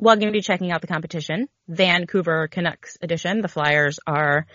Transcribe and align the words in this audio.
well, 0.00 0.14
I'm 0.14 0.18
going 0.18 0.32
to 0.32 0.36
be 0.36 0.42
checking 0.42 0.72
out 0.72 0.80
the 0.80 0.86
competition, 0.86 1.48
Vancouver 1.68 2.48
Canucks 2.48 2.96
edition. 3.02 3.42
The 3.42 3.48
Flyers 3.48 3.98
are, 4.06 4.46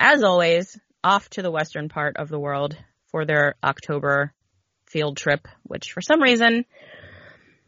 as 0.00 0.22
always, 0.22 0.78
off 1.04 1.28
to 1.30 1.42
the 1.42 1.50
western 1.50 1.90
part 1.90 2.16
of 2.16 2.30
the 2.30 2.38
world 2.38 2.76
for 3.10 3.26
their 3.26 3.54
October 3.62 4.32
field 4.86 5.18
trip, 5.18 5.46
which 5.62 5.92
for 5.92 6.00
some 6.00 6.22
reason, 6.22 6.64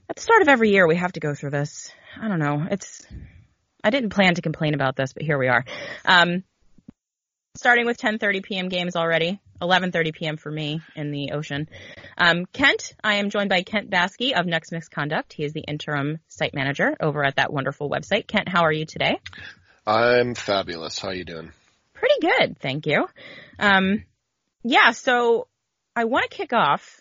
at 0.08 0.16
the 0.16 0.22
start 0.22 0.40
of 0.40 0.48
every 0.48 0.70
year, 0.70 0.88
we 0.88 0.96
have 0.96 1.12
to 1.12 1.20
go 1.20 1.34
through 1.34 1.50
this. 1.50 1.92
I 2.18 2.28
don't 2.28 2.38
know. 2.38 2.66
It's, 2.70 3.06
I 3.84 3.90
didn't 3.90 4.10
plan 4.10 4.34
to 4.36 4.42
complain 4.42 4.72
about 4.72 4.96
this, 4.96 5.12
but 5.12 5.22
here 5.22 5.38
we 5.38 5.48
are. 5.48 5.64
Um, 6.06 6.42
starting 7.54 7.84
with 7.84 7.98
10:30 7.98 8.42
p.m. 8.44 8.68
games 8.70 8.96
already. 8.96 9.40
11:30 9.60 10.14
p.m. 10.14 10.36
for 10.36 10.50
me 10.50 10.80
in 10.94 11.10
the 11.10 11.32
ocean. 11.32 11.68
Um, 12.18 12.46
Kent, 12.52 12.94
I 13.02 13.14
am 13.14 13.30
joined 13.30 13.50
by 13.50 13.62
Kent 13.62 13.90
Baskey 13.90 14.32
of 14.32 14.46
Nucks 14.46 14.72
Misconduct. 14.72 15.32
He 15.32 15.44
is 15.44 15.52
the 15.52 15.60
interim 15.60 16.18
site 16.28 16.54
manager 16.54 16.96
over 17.00 17.24
at 17.24 17.36
that 17.36 17.52
wonderful 17.52 17.90
website. 17.90 18.26
Kent, 18.26 18.48
how 18.48 18.62
are 18.62 18.72
you 18.72 18.86
today? 18.86 19.18
I'm 19.86 20.34
fabulous. 20.34 20.98
How 20.98 21.08
are 21.08 21.14
you 21.14 21.24
doing? 21.24 21.52
Pretty 21.94 22.20
good, 22.20 22.58
thank 22.58 22.86
you. 22.86 23.06
Um, 23.58 24.04
yeah, 24.62 24.90
so 24.90 25.48
I 25.94 26.04
want 26.04 26.30
to 26.30 26.36
kick 26.36 26.52
off 26.52 27.00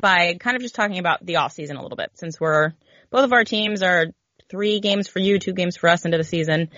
by 0.00 0.36
kind 0.38 0.56
of 0.56 0.62
just 0.62 0.74
talking 0.74 0.98
about 0.98 1.24
the 1.24 1.36
off 1.36 1.52
season 1.52 1.76
a 1.76 1.82
little 1.82 1.96
bit, 1.96 2.10
since 2.14 2.38
we're 2.40 2.72
both 3.10 3.24
of 3.24 3.32
our 3.32 3.44
teams 3.44 3.82
are 3.82 4.06
three 4.48 4.80
games 4.80 5.08
for 5.08 5.18
you, 5.18 5.38
two 5.38 5.52
games 5.52 5.76
for 5.76 5.88
us 5.88 6.04
into 6.04 6.18
the 6.18 6.24
season. 6.24 6.70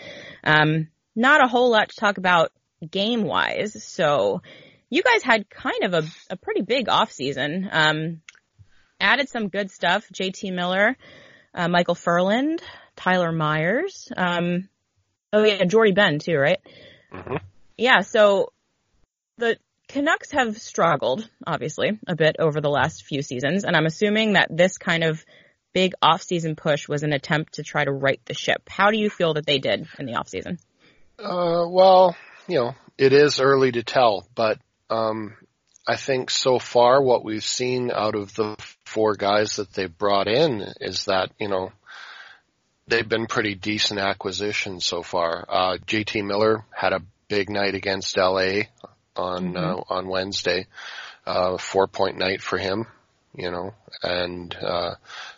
Um, 0.45 0.88
not 1.15 1.45
a 1.45 1.48
whole 1.48 1.71
lot 1.71 1.88
to 1.88 1.96
talk 1.96 2.18
about 2.18 2.52
game 2.88 3.24
wise. 3.24 3.84
So 3.84 4.43
you 4.91 5.03
guys 5.03 5.23
had 5.23 5.49
kind 5.49 5.85
of 5.85 5.95
a, 5.95 6.03
a 6.30 6.37
pretty 6.37 6.62
big 6.62 6.89
off 6.89 7.12
season. 7.12 7.69
Um, 7.71 8.21
added 9.01 9.29
some 9.29 9.49
good 9.49 9.71
stuff. 9.71 10.07
JT 10.13 10.53
Miller, 10.53 10.97
uh, 11.55 11.69
Michael 11.69 11.95
Ferland, 11.95 12.61
Tyler 12.97 13.33
Myers. 13.33 14.13
Um, 14.16 14.69
oh 15.33 15.45
yeah, 15.45 15.65
Jordie 15.65 15.93
Benn 15.93 16.19
too, 16.19 16.37
right? 16.37 16.61
Mm-hmm. 17.13 17.37
Yeah. 17.79 18.01
So 18.01 18.52
the 19.38 19.57
Canucks 19.88 20.32
have 20.32 20.59
struggled, 20.59 21.29
obviously, 21.47 21.99
a 22.07 22.15
bit 22.15 22.37
over 22.38 22.60
the 22.60 22.69
last 22.69 23.04
few 23.04 23.23
seasons, 23.23 23.65
and 23.65 23.75
I'm 23.75 23.87
assuming 23.87 24.35
that 24.35 24.49
this 24.54 24.79
kind 24.79 25.02
of 25.02 25.25
big 25.73 25.95
off-season 26.01 26.57
push 26.57 26.88
was 26.88 27.02
an 27.02 27.13
attempt 27.13 27.54
to 27.54 27.63
try 27.63 27.85
to 27.85 27.93
right 27.93 28.21
the 28.27 28.35
ship. 28.35 28.69
How 28.69 28.91
do 28.91 28.99
you 28.99 29.10
feel 29.10 29.35
that 29.35 29.47
they 29.47 29.59
did 29.59 29.88
in 29.99 30.07
the 30.07 30.15
off-season? 30.15 30.59
Uh, 31.19 31.66
well, 31.69 32.16
you 32.47 32.59
know, 32.59 32.75
it 32.99 33.13
is 33.13 33.41
early 33.41 33.73
to 33.73 33.82
tell, 33.82 34.29
but 34.35 34.59
um, 34.91 35.35
I 35.87 35.96
think 35.96 36.30
so 36.30 36.59
far 36.59 37.02
what 37.02 37.24
we've 37.24 37.45
seen 37.45 37.91
out 37.91 38.15
of 38.15 38.35
the 38.35 38.57
four 38.85 39.15
guys 39.15 39.57
that 39.57 39.73
they've 39.73 39.97
brought 39.97 40.29
in 40.29 40.65
is 40.80 41.07
that 41.07 41.30
you 41.38 41.49
know 41.49 41.73
they've 42.87 43.09
been 43.09 43.27
pretty 43.27 43.55
decent 43.55 44.01
acquisitions 44.01 44.85
so 44.85 45.02
far. 45.02 45.45
Uh, 45.49 45.79
JT 45.87 46.24
Miller 46.27 46.65
had 46.71 46.93
a 46.93 47.02
big 47.29 47.49
night 47.49 47.74
against 47.74 48.16
LA 48.16 48.65
on 49.16 49.55
mm-hmm. 49.55 49.57
uh, 49.57 49.82
on 49.88 50.09
Wednesday, 50.09 50.66
uh, 51.27 51.57
four 51.57 51.87
point 51.87 52.19
night 52.19 52.43
for 52.43 52.59
him, 52.59 52.87
you 53.35 53.51
know, 53.51 53.73
and 54.02 54.54
uh, 54.54 54.95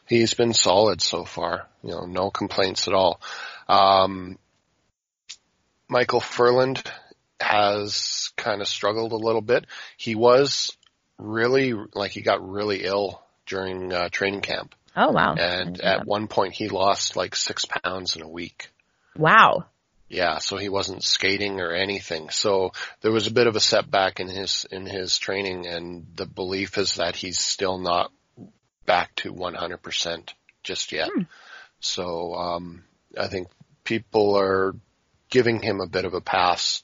he's 0.07 0.35
been 0.35 0.55
solid 0.55 1.01
so 1.01 1.25
far. 1.25 1.69
You 1.83 1.91
know, 1.93 2.07
no 2.07 2.31
complaints 2.31 2.89
at 2.89 2.95
all. 2.95 3.21
Um, 3.69 4.39
Michael 5.89 6.21
Ferland 6.21 6.83
has 7.43 8.31
kind 8.37 8.61
of 8.61 8.69
struggled 8.69 9.13
a 9.13 9.17
little 9.17 9.43
bit. 9.43 9.67
He 9.97 10.15
was 10.15 10.77
really 11.19 11.75
like 11.95 12.13
he 12.13 12.23
got 12.23 12.47
really 12.47 12.85
ill 12.85 13.23
during 13.47 13.93
uh, 13.93 14.09
training 14.09 14.41
camp. 14.41 14.75
Oh 14.97 15.11
wow! 15.11 15.35
And 15.35 15.81
at 15.81 16.07
one 16.07 16.29
point 16.29 16.55
he 16.55 16.69
lost 16.69 17.17
like 17.17 17.35
six 17.35 17.65
pounds 17.65 18.17
in 18.17 18.23
a 18.23 18.29
week. 18.29 18.71
Wow. 19.17 19.67
Yeah, 20.09 20.41
so 20.41 20.59
he 20.59 20.69
wasn't 20.69 21.03
skating 21.03 21.59
or 21.61 21.73
anything. 21.73 22.29
So 22.29 22.73
there 23.01 23.13
was 23.13 23.27
a 23.27 23.33
bit 23.33 23.47
of 23.47 23.57
a 23.57 23.61
setback 23.61 24.21
in 24.21 24.29
his 24.29 24.67
in 24.71 24.85
his 24.85 25.17
training, 25.17 25.67
and 25.67 26.07
the 26.15 26.27
belief 26.27 26.77
is 26.77 26.97
that 26.97 27.17
he's 27.17 27.39
still 27.39 27.79
not 27.79 28.13
back 28.85 29.15
to 29.17 29.33
100% 29.33 30.29
just 30.63 30.93
yet. 30.93 31.09
Hmm. 31.15 31.23
So 31.81 32.35
um, 32.35 32.85
I 33.19 33.29
think 33.29 33.49
people 33.85 34.39
are 34.39 34.75
giving 35.31 35.63
him 35.63 35.81
a 35.81 35.89
bit 35.89 36.05
of 36.05 36.13
a 36.13 36.21
pass 36.21 36.83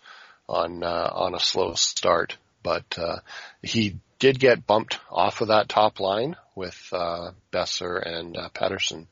on 0.48 0.82
uh, 0.82 1.10
on 1.12 1.34
a 1.34 1.40
slow 1.40 1.74
start, 1.74 2.36
but 2.62 2.98
uh, 2.98 3.18
he 3.62 3.96
did 4.18 4.38
get 4.38 4.66
bumped 4.66 4.98
off 5.10 5.40
of 5.40 5.48
that 5.48 5.68
top 5.68 6.00
line 6.00 6.36
with 6.54 6.88
uh, 6.92 7.30
Boeser 7.52 8.04
and 8.04 8.36
uh, 8.36 8.48
Pettersson 8.50 9.06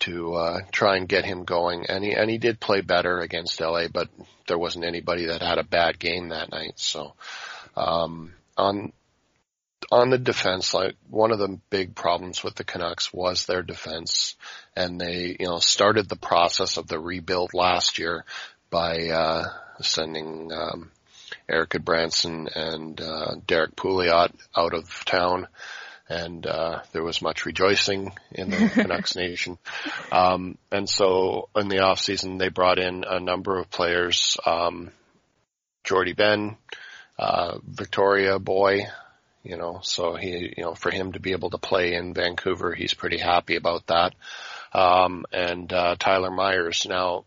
to 0.00 0.34
uh, 0.34 0.58
try 0.70 0.96
and 0.96 1.08
get 1.08 1.24
him 1.24 1.44
going, 1.44 1.86
and 1.88 2.04
he 2.04 2.12
and 2.12 2.30
he 2.30 2.38
did 2.38 2.60
play 2.60 2.80
better 2.82 3.20
against 3.20 3.60
LA, 3.60 3.88
but 3.88 4.08
there 4.46 4.58
wasn't 4.58 4.84
anybody 4.84 5.26
that 5.26 5.42
had 5.42 5.58
a 5.58 5.64
bad 5.64 5.98
game 5.98 6.28
that 6.28 6.50
night. 6.50 6.74
So 6.76 7.14
um, 7.76 8.32
on 8.56 8.92
on 9.90 10.10
the 10.10 10.18
defense, 10.18 10.74
like 10.74 10.96
one 11.08 11.32
of 11.32 11.38
the 11.38 11.58
big 11.70 11.94
problems 11.94 12.44
with 12.44 12.54
the 12.54 12.64
Canucks 12.64 13.12
was 13.12 13.46
their 13.46 13.62
defense, 13.62 14.36
and 14.76 15.00
they 15.00 15.36
you 15.40 15.46
know 15.46 15.58
started 15.58 16.08
the 16.08 16.16
process 16.16 16.76
of 16.76 16.86
the 16.86 16.98
rebuild 16.98 17.54
last 17.54 17.98
year 17.98 18.24
by 18.70 19.08
uh, 19.08 19.48
sending 19.80 20.52
um, 20.52 20.90
Erik 21.48 21.70
Gudbranson 21.70 22.48
and 22.54 23.00
uh, 23.00 23.34
Derrick 23.46 23.76
Pouliot 23.76 24.32
out 24.56 24.74
of 24.74 25.04
town, 25.04 25.48
and 26.08 26.46
uh, 26.46 26.82
there 26.92 27.02
was 27.02 27.22
much 27.22 27.46
rejoicing 27.46 28.12
in 28.32 28.50
the 28.50 28.68
Canucks 28.74 29.16
nation. 29.16 29.58
Um, 30.10 30.58
and 30.70 30.88
so 30.88 31.48
in 31.56 31.68
the 31.68 31.80
off 31.80 32.00
season, 32.00 32.38
they 32.38 32.48
brought 32.48 32.78
in 32.78 33.04
a 33.06 33.20
number 33.20 33.58
of 33.58 33.70
players, 33.70 34.36
um, 34.46 34.90
Jordie 35.84 36.14
Benn, 36.14 36.56
uh, 37.18 37.58
Victoria 37.64 38.38
Boy, 38.38 38.86
you 39.42 39.56
know, 39.56 39.80
so 39.82 40.16
he, 40.16 40.52
you 40.56 40.62
know, 40.64 40.74
for 40.74 40.90
him 40.90 41.12
to 41.12 41.20
be 41.20 41.32
able 41.32 41.50
to 41.50 41.58
play 41.58 41.94
in 41.94 42.12
Vancouver, 42.12 42.74
he's 42.74 42.92
pretty 42.92 43.18
happy 43.18 43.56
about 43.56 43.86
that. 43.86 44.14
Um, 44.72 45.24
and, 45.32 45.72
uh, 45.72 45.96
Tyler 45.98 46.30
Myers. 46.30 46.86
Now, 46.88 47.24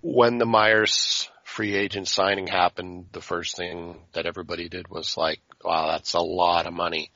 when 0.00 0.38
the 0.38 0.46
Myers 0.46 1.28
free 1.44 1.74
agent 1.74 2.08
signing 2.08 2.46
happened, 2.46 3.06
the 3.12 3.20
first 3.20 3.56
thing 3.56 3.98
that 4.12 4.26
everybody 4.26 4.68
did 4.68 4.88
was 4.88 5.16
like, 5.16 5.40
wow, 5.64 5.92
that's 5.92 6.14
a 6.14 6.20
lot 6.20 6.66
of 6.66 6.74
money. 6.74 7.10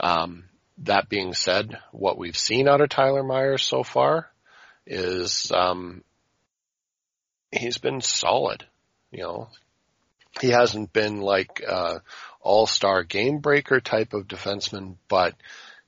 Um, 0.00 0.44
that 0.78 1.08
being 1.08 1.34
said, 1.34 1.78
what 1.92 2.18
we've 2.18 2.36
seen 2.36 2.66
out 2.66 2.80
of 2.80 2.88
Tyler 2.88 3.22
Myers 3.22 3.62
so 3.62 3.82
far 3.82 4.30
is, 4.86 5.52
um, 5.54 6.02
he's 7.50 7.78
been 7.78 8.00
solid. 8.00 8.64
You 9.10 9.22
know, 9.22 9.48
he 10.40 10.48
hasn't 10.48 10.92
been 10.92 11.20
like, 11.20 11.62
uh, 11.66 11.98
all-star 12.40 13.04
game 13.04 13.38
breaker 13.38 13.80
type 13.80 14.14
of 14.14 14.26
defenseman, 14.26 14.96
but 15.08 15.34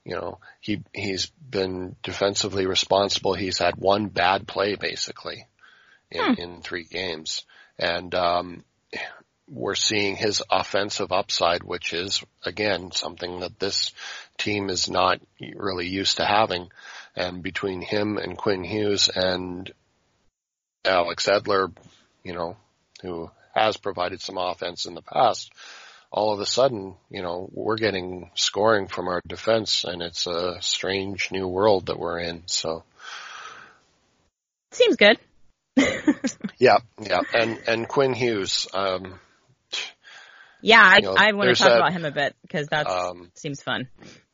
you 0.05 0.15
know, 0.15 0.39
he, 0.61 0.83
he's 0.93 1.31
been 1.51 1.97
defensively 2.03 2.67
responsible. 2.67 3.33
He's 3.33 3.59
had 3.59 3.77
one 3.77 4.09
bad 4.09 4.47
play 4.47 4.77
basically 4.77 5.47
in, 6.15 6.35
hmm. 6.35 6.41
in 6.41 6.63
three 6.63 6.85
games. 6.85 7.45
And, 7.79 8.15
um, 8.15 8.65
we're 9.49 9.75
seeing 9.75 10.17
his 10.17 10.43
offensive 10.51 11.13
upside, 11.13 11.63
which 11.63 11.93
is 11.93 12.23
again 12.45 12.93
something 12.93 13.41
that 13.41 13.59
this 13.59 13.93
team 14.39 14.71
is 14.71 14.89
not 14.89 15.21
really 15.55 15.87
used 15.87 16.17
to 16.17 16.25
having. 16.25 16.71
And 17.15 17.43
between 17.43 17.81
him 17.81 18.17
and 18.17 18.37
Quinn 18.37 18.65
Hughes 18.65 19.09
and 19.09 19.71
Alex 20.85 21.27
Edler, 21.27 21.73
you 22.23 22.33
know, 22.33 22.57
who 23.03 23.31
has 23.55 23.77
provided 23.77 24.21
some 24.21 24.39
offense 24.39 24.87
in 24.87 24.95
the 24.95 25.03
past, 25.03 25.53
all 26.11 26.33
of 26.33 26.41
a 26.41 26.47
sudden, 26.47 26.95
you 27.11 27.23
know, 27.23 27.49
we're 27.53 27.77
getting 27.77 28.31
scoring 28.35 28.89
from 28.89 29.09
our 29.09 29.21
defense 29.27 29.85
and 29.85 30.03
it's 30.03 30.27
a 30.27 30.57
strange 30.61 31.31
new 31.31 31.47
world 31.47 31.87
that 31.87 31.99
we're 31.99 32.19
in. 32.19 32.43
So 32.47 32.83
seems 34.73 34.97
good. 34.97 35.19
yeah, 36.59 36.79
yeah, 37.00 37.21
and 37.32 37.61
and 37.67 37.88
Quinn 37.88 38.15
Hughes. 38.15 38.67
Um, 38.73 39.19
yeah, 40.61 40.82
I, 40.82 41.00
know, 41.00 41.15
I 41.17 41.32
want 41.32 41.50
to 41.50 41.56
talk 41.56 41.69
that, 41.69 41.76
about 41.76 41.93
him 41.93 42.05
a 42.05 42.11
bit 42.11 42.35
because 42.43 42.69
that 42.69 42.87
um, 42.87 43.31
seems 43.35 43.62
fun. 43.62 43.88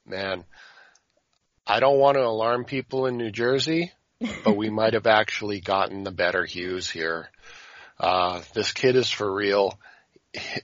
Man, 0.07 0.45
I 1.67 1.81
don't 1.81 1.99
want 1.99 2.17
to 2.17 2.25
alarm 2.25 2.65
people 2.65 3.07
in 3.07 3.17
New 3.17 3.31
Jersey, 3.31 3.93
but 4.45 4.57
we 4.57 4.71
might 4.71 4.95
have 4.95 5.07
actually 5.07 5.61
gotten 5.61 6.05
the 6.05 6.11
better 6.11 6.45
Hughes 6.45 6.89
here. 6.89 7.29
Uh, 7.99 8.43
this 8.55 8.73
kid 8.73 8.97
is 8.97 9.11
for 9.11 9.33
real. 9.33 9.79
He, 10.33 10.61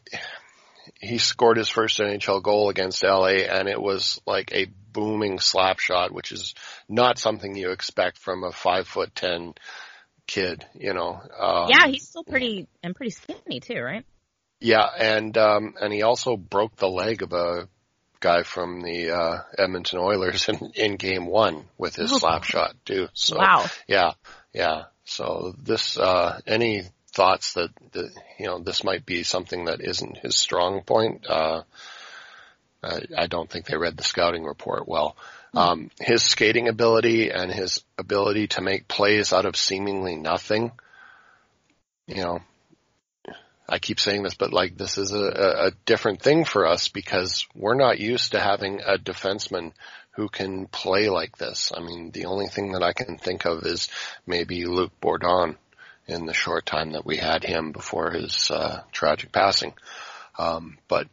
he 1.00 1.18
scored 1.18 1.56
his 1.56 1.68
first 1.68 1.98
NHL 1.98 2.42
goal 2.42 2.70
against 2.70 3.02
LA 3.02 3.44
and 3.50 3.68
it 3.68 3.80
was 3.80 4.20
like 4.26 4.52
a 4.52 4.66
booming 4.92 5.38
slap 5.40 5.78
shot, 5.78 6.12
which 6.12 6.32
is 6.32 6.54
not 6.88 7.18
something 7.18 7.54
you 7.54 7.70
expect 7.70 8.18
from 8.18 8.44
a 8.44 8.52
five 8.52 8.86
foot 8.86 9.14
ten 9.14 9.54
kid, 10.26 10.66
you 10.74 10.94
know. 10.94 11.20
Um, 11.38 11.66
yeah, 11.68 11.86
he's 11.86 12.08
still 12.08 12.24
pretty 12.24 12.68
and 12.82 12.94
pretty 12.94 13.10
skinny 13.10 13.60
too, 13.60 13.80
right? 13.80 14.04
Yeah, 14.60 14.86
and 14.98 15.36
um 15.36 15.74
and 15.80 15.92
he 15.92 16.02
also 16.02 16.36
broke 16.36 16.76
the 16.76 16.88
leg 16.88 17.22
of 17.22 17.32
a 17.32 17.68
guy 18.20 18.42
from 18.42 18.80
the 18.80 19.10
uh, 19.10 19.42
Edmonton 19.58 19.98
Oilers 19.98 20.48
in, 20.48 20.72
in 20.74 20.96
game 20.96 21.26
one 21.26 21.64
with 21.78 21.96
his 21.96 22.12
oh. 22.12 22.18
slap 22.18 22.44
shot 22.44 22.74
too. 22.84 23.08
So 23.12 23.38
wow. 23.38 23.66
yeah, 23.86 24.12
yeah. 24.52 24.84
So 25.04 25.54
this, 25.62 25.96
uh, 25.96 26.40
any 26.46 26.82
thoughts 27.12 27.54
that, 27.54 27.70
that, 27.92 28.10
you 28.38 28.46
know, 28.46 28.58
this 28.58 28.82
might 28.82 29.06
be 29.06 29.22
something 29.22 29.66
that 29.66 29.80
isn't 29.80 30.18
his 30.18 30.34
strong 30.34 30.82
point, 30.82 31.26
uh, 31.28 31.62
I, 32.82 33.00
I 33.16 33.26
don't 33.26 33.48
think 33.48 33.66
they 33.66 33.76
read 33.76 33.96
the 33.96 34.02
scouting 34.02 34.44
report 34.44 34.88
well. 34.88 35.16
Um, 35.54 35.90
his 36.00 36.22
skating 36.22 36.68
ability 36.68 37.30
and 37.30 37.50
his 37.50 37.82
ability 37.96 38.48
to 38.48 38.60
make 38.60 38.88
plays 38.88 39.32
out 39.32 39.46
of 39.46 39.56
seemingly 39.56 40.16
nothing, 40.16 40.72
you 42.06 42.22
know, 42.22 42.40
I 43.68 43.78
keep 43.78 43.98
saying 43.98 44.22
this, 44.22 44.34
but 44.34 44.52
like 44.52 44.76
this 44.76 44.96
is 44.96 45.12
a, 45.12 45.66
a 45.68 45.70
different 45.86 46.22
thing 46.22 46.44
for 46.44 46.66
us 46.66 46.88
because 46.88 47.46
we're 47.54 47.74
not 47.74 47.98
used 47.98 48.32
to 48.32 48.40
having 48.40 48.80
a 48.80 48.96
defenseman 48.96 49.72
who 50.12 50.28
can 50.28 50.66
play 50.66 51.08
like 51.08 51.36
this. 51.36 51.72
I 51.76 51.80
mean, 51.80 52.10
the 52.12 52.26
only 52.26 52.46
thing 52.46 52.72
that 52.72 52.82
I 52.82 52.92
can 52.92 53.18
think 53.18 53.44
of 53.44 53.64
is 53.66 53.88
maybe 54.26 54.64
Luc 54.64 54.92
Bourdon 55.00 55.56
in 56.06 56.26
the 56.26 56.32
short 56.32 56.64
time 56.64 56.92
that 56.92 57.04
we 57.04 57.16
had 57.16 57.42
him 57.42 57.72
before 57.72 58.12
his 58.12 58.50
uh, 58.50 58.82
tragic 58.92 59.32
passing. 59.32 59.74
Um, 60.38 60.78
but 60.86 61.08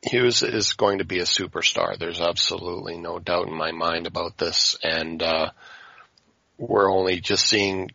Hughes 0.00 0.42
is 0.42 0.72
going 0.72 0.98
to 0.98 1.04
be 1.04 1.18
a 1.18 1.24
superstar. 1.24 1.98
There's 1.98 2.20
absolutely 2.20 2.96
no 2.98 3.18
doubt 3.18 3.48
in 3.48 3.54
my 3.54 3.72
mind 3.72 4.06
about 4.06 4.38
this, 4.38 4.76
and 4.82 5.22
uh, 5.22 5.50
we're 6.58 6.90
only 6.90 7.20
just 7.20 7.46
seeing 7.46 7.90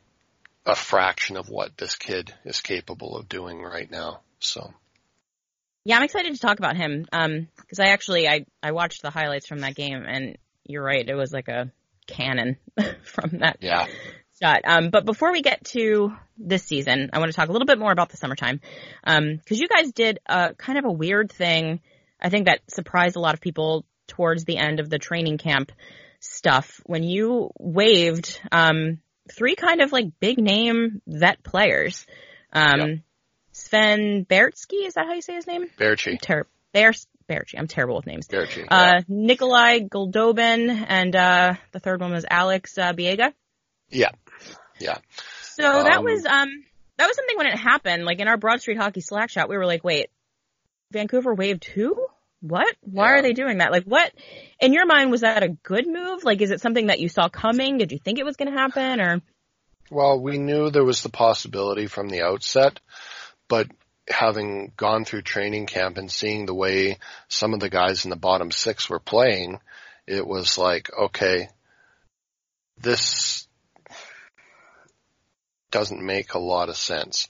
a 0.66 0.76
fraction 0.76 1.38
of 1.38 1.50
what 1.50 1.78
this 1.78 1.96
kid 1.96 2.34
is 2.44 2.62
capable 2.62 3.18
of 3.18 3.30
doing 3.30 3.62
right 3.62 3.90
now. 3.90 4.20
So. 4.40 4.74
Yeah, 5.86 5.96
I'm 5.96 6.04
excited 6.04 6.34
to 6.34 6.40
talk 6.40 6.60
about 6.60 6.76
him. 6.76 7.06
Um, 7.14 7.48
cause 7.70 7.80
I 7.80 7.88
actually, 7.88 8.28
I, 8.28 8.46
I 8.62 8.72
watched 8.72 9.02
the 9.02 9.10
highlights 9.10 9.48
from 9.48 9.60
that 9.60 9.76
game 9.76 10.04
and 10.06 10.38
you're 10.66 10.84
right. 10.84 11.08
It 11.08 11.16
was 11.16 11.32
like 11.32 11.48
a 11.48 11.72
cannon 12.08 12.58
from 13.04 13.40
that 13.40 13.58
yeah. 13.62 13.88
Shot. 14.42 14.62
Um, 14.66 14.90
but 14.92 15.06
before 15.06 15.32
we 15.32 15.42
get 15.42 15.64
to 15.66 16.14
this 16.38 16.64
season, 16.64 17.10
I 17.12 17.20
want 17.20 17.32
to 17.32 17.36
talk 17.36 17.50
a 17.50 17.52
little 17.52 17.66
bit 17.66 17.80
more 17.80 17.92
about 17.92 18.10
the 18.10 18.18
summertime. 18.18 18.62
Um, 19.04 19.40
cause 19.48 19.60
you 19.60 19.68
guys 19.68 19.92
did 19.92 20.20
a 20.28 20.54
kind 20.54 20.78
of 20.78 20.86
a 20.86 20.92
weird 20.92 21.32
thing. 21.32 21.82
I 22.22 22.30
think 22.30 22.46
that 22.46 22.62
surprised 22.70 23.16
a 23.16 23.20
lot 23.20 23.34
of 23.34 23.42
people 23.42 23.86
towards 24.08 24.46
the 24.46 24.58
end 24.58 24.80
of 24.80 24.90
the 24.90 25.00
training 25.00 25.38
camp 25.40 25.72
stuff 26.20 26.82
when 26.86 27.04
you 27.04 27.50
waived, 27.60 28.40
um, 28.52 29.00
three 29.32 29.56
kind 29.56 29.82
of 29.82 29.92
like 29.92 30.20
big 30.20 30.38
name 30.38 31.02
vet 31.08 31.44
players. 31.44 32.06
Um, 32.54 32.80
yep. 32.80 33.00
Sven 33.52 34.26
Bertsky, 34.30 34.86
is 34.86 34.94
that 34.94 35.06
how 35.08 35.14
you 35.14 35.22
say 35.22 35.34
his 35.34 35.48
name? 35.48 35.66
Baertschi. 35.80 36.22
Ter- 36.22 36.48
Baertschi. 36.74 37.56
I'm 37.58 37.68
terrible 37.68 37.96
with 37.96 38.06
names. 38.06 38.28
Baertschi. 38.28 38.62
Uh, 38.62 38.66
yeah. 38.70 39.00
Nikolai 39.08 39.80
Goldobin 39.80 40.86
and, 40.88 41.16
uh, 41.16 41.54
the 41.72 41.80
third 41.80 42.02
one 42.02 42.12
was 42.12 42.26
Alex, 42.30 42.78
uh, 42.78 42.94
Biega. 42.94 43.34
Yeah. 43.90 44.12
Yeah. 44.80 44.98
So 45.42 45.66
um, 45.66 45.84
that 45.86 46.04
was, 46.04 46.26
um, 46.26 46.50
that 46.98 47.08
was 47.08 47.16
something 47.16 47.38
when 47.38 47.48
it 47.48 47.58
happened, 47.58 48.06
like 48.06 48.20
in 48.20 48.28
our 48.28 48.38
Broad 48.38 48.62
Street 48.62 48.78
Hockey 48.78 49.02
Slack 49.02 49.30
shot, 49.30 49.50
we 49.50 49.58
were 49.58 49.66
like, 49.66 49.84
wait, 49.84 50.10
Vancouver 50.92 51.34
waived 51.34 51.66
who? 51.66 52.08
what? 52.42 52.76
Why 52.82 53.10
yeah. 53.10 53.20
are 53.20 53.22
they 53.22 53.34
doing 53.34 53.60
that? 53.60 53.72
Like 53.72 53.86
what, 53.86 54.12
in 54.60 54.74
your 54.74 54.86
mind, 54.86 55.12
was 55.12 55.22
that 55.22 55.44
a 55.44 55.50
good 55.50 55.88
move? 55.88 56.24
Like, 56.24 56.42
is 56.42 56.52
it 56.52 56.62
something 56.62 56.88
that 56.88 57.00
you 57.00 57.10
saw 57.10 57.30
coming? 57.30 57.78
Did 57.78 57.92
you 57.92 58.00
think 58.00 58.20
it 58.20 58.26
was 58.26 58.38
going 58.38 58.52
to 58.52 58.58
happen 58.58 59.02
or? 59.02 59.22
Well, 59.90 60.20
we 60.20 60.38
knew 60.38 60.70
there 60.70 60.84
was 60.84 61.02
the 61.02 61.10
possibility 61.10 61.88
from 61.88 62.10
the 62.10 62.22
outset, 62.22 62.80
but 63.48 63.68
having 64.10 64.74
gone 64.76 65.06
through 65.06 65.22
training 65.22 65.66
camp 65.66 65.98
and 65.98 66.12
seeing 66.12 66.46
the 66.46 66.54
way 66.54 66.98
some 67.30 67.54
of 67.54 67.60
the 67.60 67.70
guys 67.70 68.04
in 68.04 68.10
the 68.10 68.18
bottom 68.18 68.52
six 68.52 68.90
were 68.90 69.00
playing, 69.00 69.60
it 70.06 70.26
was 70.26 70.58
like, 70.58 70.90
okay, 70.94 71.50
this 72.80 73.47
doesn't 75.78 76.04
make 76.04 76.34
a 76.34 76.40
lot 76.40 76.70
of 76.70 76.78
sense. 76.78 77.28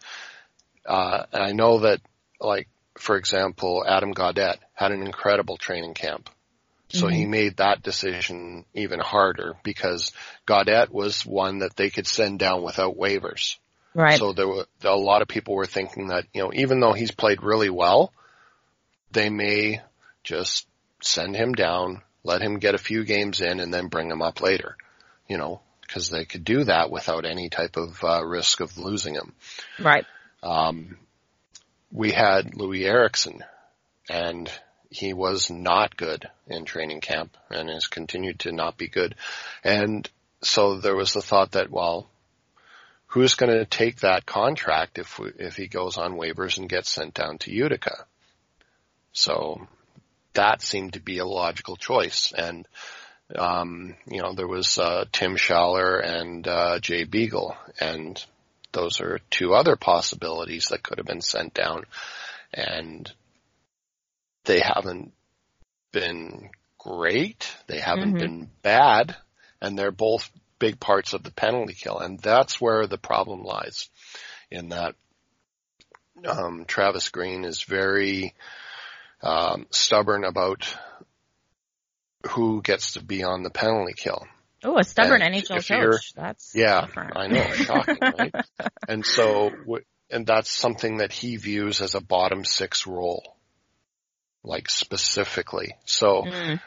Uh, 0.85 1.23
and 1.33 1.43
I 1.43 1.51
know 1.51 1.79
that 1.79 1.99
like 2.39 2.69
for 2.97 3.17
example, 3.17 3.83
Adam 3.87 4.13
Gaudette 4.13 4.59
had 4.73 4.91
an 4.91 5.03
incredible 5.03 5.57
training 5.57 5.93
camp. 5.93 6.29
So 6.89 7.07
mm-hmm. 7.07 7.15
he 7.15 7.25
made 7.25 7.57
that 7.57 7.83
decision 7.83 8.65
even 8.73 8.99
harder 8.99 9.55
because 9.63 10.13
Gaudette 10.47 10.89
was 10.89 11.25
one 11.25 11.59
that 11.59 11.75
they 11.75 11.89
could 11.89 12.07
send 12.07 12.39
down 12.39 12.63
without 12.63 12.97
waivers. 12.97 13.57
Right. 13.93 14.17
So 14.17 14.31
there 14.31 14.47
were 14.47 14.65
a 14.83 14.95
lot 14.95 15.21
of 15.21 15.27
people 15.27 15.55
were 15.55 15.65
thinking 15.65 16.07
that, 16.07 16.25
you 16.33 16.41
know, 16.41 16.51
even 16.53 16.79
though 16.79 16.93
he's 16.93 17.11
played 17.11 17.43
really 17.43 17.69
well, 17.69 18.13
they 19.11 19.29
may 19.29 19.81
just 20.23 20.65
send 21.01 21.35
him 21.35 21.53
down, 21.53 22.01
let 22.23 22.41
him 22.41 22.59
get 22.59 22.75
a 22.75 22.79
few 22.79 23.03
games 23.03 23.41
in 23.41 23.59
and 23.59 23.73
then 23.73 23.87
bring 23.87 24.09
him 24.09 24.21
up 24.21 24.41
later, 24.41 24.77
you 25.27 25.37
know, 25.37 25.61
because 25.87 26.09
they 26.09 26.25
could 26.25 26.43
do 26.43 26.65
that 26.65 26.91
without 26.91 27.25
any 27.25 27.49
type 27.49 27.77
of 27.77 28.03
uh, 28.03 28.23
risk 28.23 28.59
of 28.59 28.77
losing 28.77 29.15
him. 29.15 29.33
Right. 29.79 30.05
Um, 30.43 30.97
we 31.91 32.11
had 32.11 32.55
Louis 32.55 32.85
Eriksson 32.85 33.43
and 34.09 34.51
he 34.89 35.13
was 35.13 35.49
not 35.49 35.97
good 35.97 36.29
in 36.47 36.65
training 36.65 37.01
camp 37.01 37.35
and 37.49 37.69
has 37.69 37.87
continued 37.87 38.39
to 38.41 38.51
not 38.51 38.77
be 38.77 38.87
good. 38.87 39.15
And 39.63 40.09
so 40.41 40.79
there 40.79 40.95
was 40.95 41.13
the 41.13 41.21
thought 41.21 41.51
that, 41.51 41.71
well, 41.71 42.09
who's 43.07 43.35
going 43.35 43.51
to 43.51 43.65
take 43.65 44.01
that 44.01 44.25
contract 44.25 44.99
if 44.99 45.17
we, 45.19 45.31
if 45.39 45.55
he 45.55 45.67
goes 45.67 45.97
on 45.97 46.13
waivers 46.17 46.57
and 46.57 46.69
gets 46.69 46.89
sent 46.89 47.13
down 47.13 47.37
to 47.39 47.51
Utica? 47.51 48.05
So 49.13 49.67
that 50.33 50.61
seemed 50.61 50.93
to 50.93 50.99
be 50.99 51.17
a 51.17 51.25
logical 51.25 51.75
choice. 51.75 52.31
And, 52.37 52.67
um, 53.35 53.95
you 54.05 54.21
know, 54.21 54.33
there 54.33 54.47
was, 54.47 54.77
uh, 54.77 55.05
Tim 55.11 55.35
Schaller 55.35 56.03
and, 56.03 56.47
uh, 56.47 56.79
Jay 56.79 57.03
Beagle 57.03 57.55
and 57.79 58.23
those 58.71 59.01
are 59.01 59.19
two 59.29 59.53
other 59.53 59.75
possibilities 59.75 60.67
that 60.67 60.83
could 60.83 60.97
have 60.97 61.07
been 61.07 61.21
sent 61.21 61.53
down 61.53 61.85
and 62.53 63.11
they 64.45 64.59
haven't 64.59 65.13
been 65.91 66.49
great. 66.77 67.51
They 67.67 67.79
haven't 67.79 68.11
mm-hmm. 68.11 68.17
been 68.17 68.49
bad 68.61 69.15
and 69.61 69.77
they're 69.77 69.91
both 69.91 70.29
big 70.59 70.79
parts 70.79 71.13
of 71.13 71.23
the 71.23 71.31
penalty 71.31 71.73
kill. 71.73 71.99
And 71.99 72.19
that's 72.19 72.61
where 72.61 72.87
the 72.87 72.97
problem 72.97 73.43
lies 73.43 73.89
in 74.49 74.69
that, 74.69 74.95
um, 76.25 76.65
Travis 76.65 77.09
Green 77.09 77.43
is 77.43 77.63
very, 77.63 78.33
um, 79.21 79.67
stubborn 79.71 80.23
about 80.23 80.67
who 82.29 82.61
gets 82.61 82.93
to 82.93 83.03
be 83.03 83.23
on 83.23 83.43
the 83.43 83.49
penalty 83.49 83.93
kill. 83.95 84.25
Oh, 84.63 84.77
a 84.77 84.83
stubborn 84.83 85.21
and 85.21 85.35
NHL 85.35 85.67
coach. 85.67 86.13
That's 86.15 86.53
yeah. 86.55 86.87
I 86.95 87.27
know, 87.27 87.43
shocking, 87.53 87.97
right? 88.01 88.35
And 88.87 89.05
so, 89.05 89.51
and 90.09 90.25
that's 90.25 90.49
something 90.49 90.97
that 90.97 91.11
he 91.11 91.37
views 91.37 91.81
as 91.81 91.95
a 91.95 92.01
bottom 92.01 92.43
six 92.43 92.87
role, 92.87 93.23
like 94.43 94.69
specifically. 94.69 95.75
So, 95.85 96.23
mm. 96.23 96.59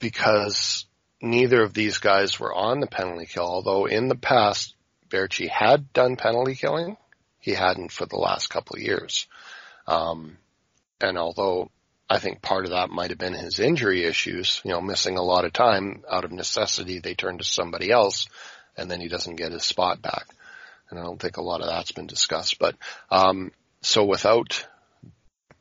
because 0.00 0.86
neither 1.20 1.62
of 1.62 1.74
these 1.74 1.98
guys 1.98 2.40
were 2.40 2.54
on 2.54 2.80
the 2.80 2.86
penalty 2.86 3.26
kill, 3.26 3.44
although 3.44 3.86
in 3.86 4.08
the 4.08 4.16
past 4.16 4.74
Baertschi 5.08 5.48
had 5.48 5.92
done 5.92 6.16
penalty 6.16 6.54
killing, 6.54 6.96
he 7.38 7.52
hadn't 7.52 7.92
for 7.92 8.06
the 8.06 8.16
last 8.16 8.48
couple 8.48 8.76
of 8.76 8.82
years. 8.82 9.26
Um, 9.86 10.38
and 11.00 11.18
although 11.18 11.70
I 12.08 12.18
think 12.18 12.42
part 12.42 12.64
of 12.64 12.72
that 12.72 12.90
might 12.90 13.10
have 13.10 13.18
been 13.18 13.32
his 13.34 13.58
injury 13.58 14.04
issues, 14.04 14.60
you 14.64 14.72
know, 14.72 14.80
missing 14.80 15.16
a 15.16 15.22
lot 15.22 15.44
of 15.44 15.52
time 15.52 16.04
out 16.10 16.24
of 16.24 16.32
necessity. 16.32 16.98
They 16.98 17.14
turn 17.14 17.38
to 17.38 17.44
somebody 17.44 17.90
else 17.90 18.28
and 18.76 18.90
then 18.90 19.00
he 19.00 19.08
doesn't 19.08 19.36
get 19.36 19.52
his 19.52 19.64
spot 19.64 20.02
back. 20.02 20.26
And 20.90 20.98
I 20.98 21.02
don't 21.02 21.20
think 21.20 21.38
a 21.38 21.42
lot 21.42 21.60
of 21.60 21.66
that's 21.66 21.92
been 21.92 22.06
discussed, 22.06 22.58
but, 22.58 22.76
um, 23.10 23.52
so 23.80 24.04
without, 24.04 24.66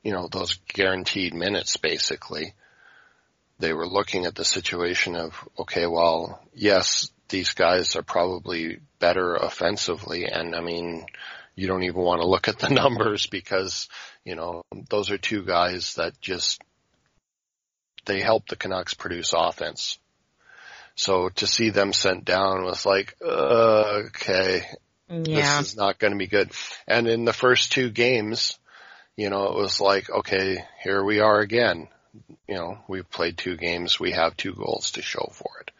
you 0.04 0.12
know, 0.12 0.28
those 0.28 0.60
guaranteed 0.68 1.34
minutes 1.34 1.78
basically, 1.78 2.54
they 3.60 3.74
were 3.74 3.88
looking 3.88 4.26
at 4.26 4.36
the 4.36 4.44
situation 4.44 5.16
of, 5.16 5.34
okay, 5.58 5.88
well, 5.88 6.42
yes, 6.54 7.10
these 7.30 7.54
guys 7.54 7.96
are 7.96 8.04
probably 8.04 8.80
better 9.00 9.36
offensively. 9.36 10.26
And 10.26 10.56
I 10.56 10.62
mean, 10.62 11.06
you 11.56 11.68
don't 11.68 11.84
even 11.84 12.02
want 12.02 12.22
to 12.22 12.28
look 12.28 12.48
at 12.48 12.60
the 12.60 12.70
numbers 12.74 13.28
because, 13.28 13.88
you 14.24 14.36
know, 14.36 14.64
those 14.90 15.12
are 15.12 15.18
two 15.18 15.44
guys 15.44 15.96
that 15.96 16.20
just, 16.22 16.62
they 18.06 18.20
help 18.20 18.48
the 18.48 18.56
Canucks 18.56 18.94
produce 18.94 19.34
offense. 19.36 19.98
So 20.96 21.30
to 21.30 21.48
see 21.48 21.70
them 21.70 21.94
sent 21.94 22.26
down 22.26 22.64
was 22.64 22.86
like, 22.86 23.16
uh, 23.26 24.04
okay, 24.08 24.64
yeah. 25.10 25.60
this 25.60 25.70
is 25.70 25.76
not 25.76 25.98
going 25.98 26.14
to 26.14 26.20
be 26.20 26.28
good. 26.28 26.52
And 26.88 27.08
in 27.08 27.26
the 27.26 27.34
first 27.34 27.72
two 27.72 27.90
games, 27.90 28.60
you 29.16 29.30
know, 29.30 29.48
it 29.48 29.56
was 29.56 29.82
like, 29.82 30.10
okay, 30.10 30.64
here 30.84 31.04
we 31.04 31.20
are 31.20 31.40
again. 31.40 31.88
You 32.48 32.56
know, 32.56 32.78
we've 32.88 33.10
played 33.10 33.38
two 33.38 33.58
games. 33.58 34.00
We 34.00 34.12
have 34.12 34.38
two 34.38 34.54
goals 34.54 34.92
to 34.92 35.02
show 35.02 35.32
for 35.32 35.50
it. 35.62 35.72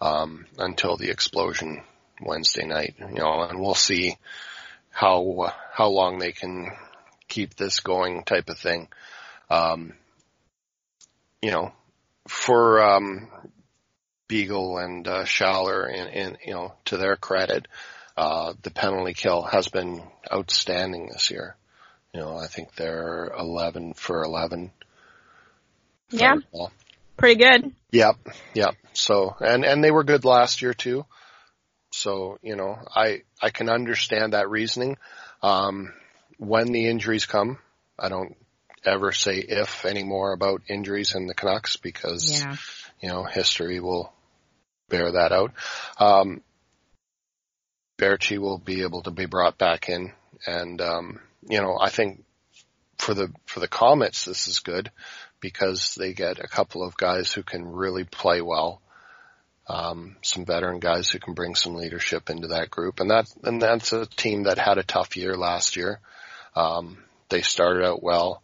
Um, 0.00 0.46
until 0.58 0.96
the 0.96 1.10
explosion 1.10 1.82
Wednesday 2.20 2.66
night, 2.66 2.96
you 2.98 3.14
know, 3.14 3.42
and 3.42 3.60
we'll 3.60 3.74
see 3.74 4.16
how 4.92 5.52
how 5.72 5.88
long 5.88 6.18
they 6.18 6.32
can 6.32 6.70
keep 7.28 7.54
this 7.54 7.80
going 7.80 8.24
type 8.24 8.48
of 8.48 8.58
thing. 8.58 8.88
Um, 9.50 9.94
you 11.40 11.50
know, 11.50 11.72
for 12.28 12.82
um, 12.82 13.28
Beagle 14.28 14.78
and 14.78 15.06
uh, 15.08 15.24
Schaller, 15.24 15.88
and, 15.92 16.08
and 16.08 16.38
you 16.46 16.52
know, 16.52 16.74
to 16.86 16.96
their 16.96 17.16
credit, 17.16 17.66
uh, 18.16 18.54
the 18.62 18.70
penalty 18.70 19.14
kill 19.14 19.42
has 19.42 19.68
been 19.68 20.02
outstanding 20.32 21.08
this 21.08 21.30
year. 21.30 21.56
You 22.14 22.20
know, 22.20 22.36
I 22.36 22.46
think 22.46 22.74
they're 22.74 23.32
11 23.38 23.94
for 23.94 24.22
11. 24.22 24.70
Yeah. 26.10 26.36
Pretty 27.16 27.42
good. 27.42 27.72
Yep. 27.90 28.16
Yep. 28.54 28.74
So, 28.92 29.34
and, 29.40 29.64
and 29.64 29.82
they 29.82 29.90
were 29.90 30.04
good 30.04 30.24
last 30.24 30.60
year 30.60 30.74
too. 30.74 31.06
So, 32.02 32.38
you 32.42 32.56
know, 32.56 32.78
I, 32.92 33.22
I 33.40 33.50
can 33.50 33.68
understand 33.68 34.32
that 34.32 34.50
reasoning. 34.50 34.96
Um, 35.40 35.92
when 36.36 36.72
the 36.72 36.88
injuries 36.88 37.26
come, 37.26 37.58
I 37.96 38.08
don't 38.08 38.36
ever 38.84 39.12
say 39.12 39.36
if 39.38 39.84
anymore 39.84 40.32
about 40.32 40.62
injuries 40.68 41.14
in 41.14 41.28
the 41.28 41.34
Canucks 41.34 41.76
because, 41.76 42.42
yeah. 42.42 42.56
you 43.00 43.08
know, 43.08 43.22
history 43.22 43.78
will 43.78 44.12
bear 44.88 45.12
that 45.12 45.30
out. 45.30 45.52
Um, 45.98 46.42
Baertschi 47.98 48.38
will 48.38 48.58
be 48.58 48.82
able 48.82 49.02
to 49.02 49.12
be 49.12 49.26
brought 49.26 49.56
back 49.56 49.88
in 49.88 50.12
and, 50.44 50.80
um, 50.80 51.20
you 51.48 51.62
know, 51.62 51.78
I 51.80 51.90
think 51.90 52.24
for 52.98 53.14
the, 53.14 53.32
for 53.46 53.60
the 53.60 53.68
Comets, 53.68 54.24
this 54.24 54.48
is 54.48 54.58
good 54.58 54.90
because 55.38 55.94
they 55.94 56.14
get 56.14 56.40
a 56.40 56.48
couple 56.48 56.82
of 56.84 56.96
guys 56.96 57.32
who 57.32 57.44
can 57.44 57.64
really 57.64 58.02
play 58.02 58.40
well. 58.40 58.82
Um, 59.72 60.16
some 60.20 60.44
veteran 60.44 60.80
guys 60.80 61.08
who 61.08 61.18
can 61.18 61.32
bring 61.32 61.54
some 61.54 61.74
leadership 61.74 62.28
into 62.28 62.48
that 62.48 62.68
group. 62.68 63.00
And 63.00 63.10
that, 63.10 63.32
and 63.42 63.60
that's 63.62 63.94
a 63.94 64.04
team 64.04 64.42
that 64.42 64.58
had 64.58 64.76
a 64.76 64.82
tough 64.82 65.16
year 65.16 65.34
last 65.34 65.76
year. 65.76 65.98
Um, 66.54 66.98
they 67.30 67.40
started 67.40 67.82
out 67.82 68.02
well 68.02 68.42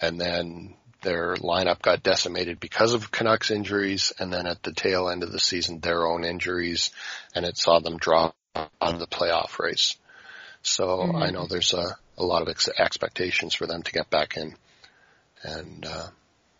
and 0.00 0.20
then 0.20 0.74
their 1.02 1.34
lineup 1.34 1.82
got 1.82 2.04
decimated 2.04 2.60
because 2.60 2.94
of 2.94 3.10
Canucks 3.10 3.50
injuries 3.50 4.12
and 4.20 4.32
then 4.32 4.46
at 4.46 4.62
the 4.62 4.72
tail 4.72 5.08
end 5.08 5.24
of 5.24 5.32
the 5.32 5.40
season 5.40 5.80
their 5.80 6.06
own 6.06 6.22
injuries 6.24 6.90
and 7.34 7.44
it 7.44 7.58
saw 7.58 7.80
them 7.80 7.96
drop 7.96 8.36
out 8.54 8.70
of 8.80 9.00
the 9.00 9.08
playoff 9.08 9.58
race. 9.58 9.96
So 10.62 10.86
mm-hmm. 10.86 11.16
I 11.16 11.30
know 11.30 11.48
there's 11.48 11.74
a, 11.74 11.96
a 12.16 12.24
lot 12.24 12.42
of 12.42 12.48
ex- 12.48 12.68
expectations 12.78 13.52
for 13.52 13.66
them 13.66 13.82
to 13.82 13.92
get 13.92 14.10
back 14.10 14.36
in. 14.36 14.54
And, 15.42 15.84
uh, 15.84 16.08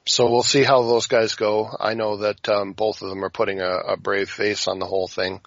so 0.08 0.30
we'll 0.30 0.42
see 0.42 0.62
how 0.62 0.82
those 0.82 1.06
guys 1.06 1.34
go. 1.34 1.68
I 1.78 1.92
know 1.92 2.16
that, 2.18 2.48
um, 2.48 2.72
both 2.72 3.02
of 3.02 3.10
them 3.10 3.22
are 3.24 3.30
putting 3.30 3.60
a, 3.60 3.70
a 3.70 3.96
brave 3.98 4.30
face 4.30 4.66
on 4.66 4.78
the 4.78 4.86
whole 4.86 5.06
thing. 5.06 5.42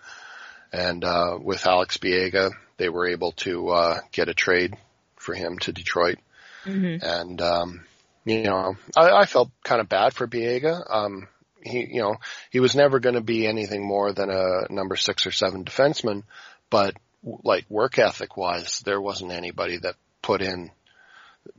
And, 0.71 1.03
uh, 1.03 1.39
with 1.41 1.65
Alex 1.65 1.97
Biega, 1.97 2.51
they 2.77 2.87
were 2.87 3.07
able 3.07 3.31
to, 3.43 3.69
uh, 3.69 3.99
get 4.11 4.29
a 4.29 4.35
trade 4.35 4.75
for 5.15 5.33
him 5.33 5.57
to 5.59 5.73
Detroit. 5.73 6.19
Mm-hmm. 6.65 7.03
And, 7.03 7.41
um, 7.41 7.81
you 8.23 8.43
know, 8.43 8.75
I, 8.95 9.09
I 9.21 9.25
felt 9.25 9.49
kind 9.63 9.81
of 9.81 9.89
bad 9.89 10.13
for 10.13 10.27
Biega. 10.27 10.79
Um, 10.87 11.27
he, 11.63 11.87
you 11.95 12.01
know, 12.01 12.17
he 12.51 12.59
was 12.59 12.75
never 12.75 12.99
going 12.99 13.15
to 13.15 13.21
be 13.21 13.47
anything 13.47 13.83
more 13.83 14.13
than 14.13 14.29
a 14.29 14.71
number 14.71 14.95
six 14.95 15.25
or 15.25 15.31
seven 15.31 15.65
defenseman, 15.65 16.23
but 16.69 16.95
like 17.23 17.65
work 17.67 17.97
ethic 17.97 18.37
wise, 18.37 18.81
there 18.85 19.01
wasn't 19.01 19.31
anybody 19.31 19.77
that 19.77 19.95
put 20.21 20.43
in, 20.43 20.69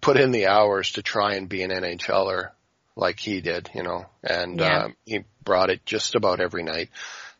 put 0.00 0.16
in 0.16 0.30
the 0.30 0.46
hours 0.46 0.92
to 0.92 1.02
try 1.02 1.34
and 1.34 1.48
be 1.48 1.64
an 1.64 1.70
NHLer 1.70 2.50
like 2.96 3.18
he 3.18 3.40
did, 3.40 3.70
you 3.74 3.82
know, 3.82 4.06
and, 4.22 4.58
yeah. 4.60 4.84
um, 4.84 4.96
he 5.04 5.24
brought 5.44 5.70
it 5.70 5.84
just 5.86 6.14
about 6.14 6.40
every 6.40 6.62
night. 6.62 6.90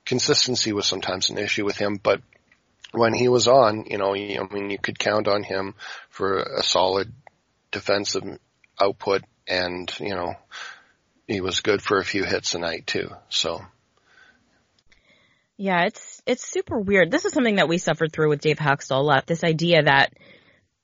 Consistency 0.04 0.72
was 0.72 0.86
sometimes 0.86 1.30
an 1.30 1.38
issue 1.38 1.64
with 1.64 1.76
him, 1.76 1.98
but 2.02 2.20
when 2.92 3.14
he 3.14 3.28
was 3.28 3.48
on, 3.48 3.86
you 3.88 3.98
know, 3.98 4.14
I 4.14 4.46
mean, 4.52 4.70
you 4.70 4.78
could 4.78 4.98
count 4.98 5.28
on 5.28 5.42
him 5.42 5.74
for 6.10 6.38
a 6.38 6.62
solid 6.62 7.12
defensive 7.70 8.38
output 8.80 9.22
and, 9.46 9.92
you 9.98 10.14
know, 10.14 10.34
he 11.26 11.40
was 11.40 11.60
good 11.60 11.82
for 11.82 11.98
a 11.98 12.04
few 12.04 12.24
hits 12.24 12.54
a 12.54 12.58
night 12.58 12.86
too. 12.86 13.10
So. 13.28 13.62
Yeah, 15.56 15.84
it's, 15.84 16.22
it's 16.26 16.46
super 16.46 16.78
weird. 16.78 17.10
This 17.10 17.24
is 17.24 17.32
something 17.32 17.56
that 17.56 17.68
we 17.68 17.78
suffered 17.78 18.12
through 18.12 18.30
with 18.30 18.40
Dave 18.40 18.58
Hakstol 18.58 18.98
a 18.98 19.02
lot. 19.02 19.26
This 19.26 19.44
idea 19.44 19.84
that 19.84 20.12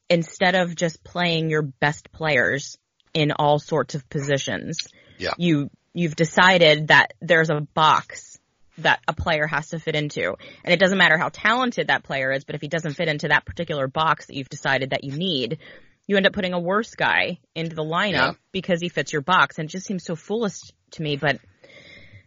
instead 0.08 0.54
of 0.54 0.74
just 0.74 1.02
playing 1.02 1.50
your 1.50 1.62
best 1.62 2.10
players 2.12 2.78
in 3.14 3.32
all 3.32 3.58
sorts 3.58 3.94
of 3.94 4.08
positions, 4.08 4.78
yeah. 5.18 5.32
you, 5.38 5.70
you've 5.94 6.16
decided 6.16 6.88
that 6.88 7.14
there's 7.20 7.50
a 7.50 7.60
box 7.60 8.38
that 8.78 9.00
a 9.08 9.12
player 9.12 9.46
has 9.46 9.68
to 9.70 9.78
fit 9.78 9.94
into. 9.94 10.34
And 10.64 10.72
it 10.72 10.78
doesn't 10.78 10.98
matter 10.98 11.18
how 11.18 11.30
talented 11.32 11.88
that 11.88 12.04
player 12.04 12.32
is, 12.32 12.44
but 12.44 12.54
if 12.54 12.60
he 12.60 12.68
doesn't 12.68 12.94
fit 12.94 13.08
into 13.08 13.28
that 13.28 13.44
particular 13.44 13.88
box 13.88 14.26
that 14.26 14.36
you've 14.36 14.48
decided 14.48 14.90
that 14.90 15.04
you 15.04 15.16
need, 15.16 15.58
you 16.06 16.16
end 16.16 16.26
up 16.26 16.32
putting 16.32 16.54
a 16.54 16.60
worse 16.60 16.94
guy 16.94 17.38
into 17.54 17.74
the 17.74 17.84
lineup 17.84 18.12
yeah. 18.12 18.32
because 18.52 18.80
he 18.80 18.88
fits 18.88 19.12
your 19.12 19.22
box. 19.22 19.58
And 19.58 19.68
it 19.68 19.72
just 19.72 19.86
seems 19.86 20.04
so 20.04 20.14
foolish 20.14 20.60
to 20.92 21.02
me, 21.02 21.16
but 21.16 21.38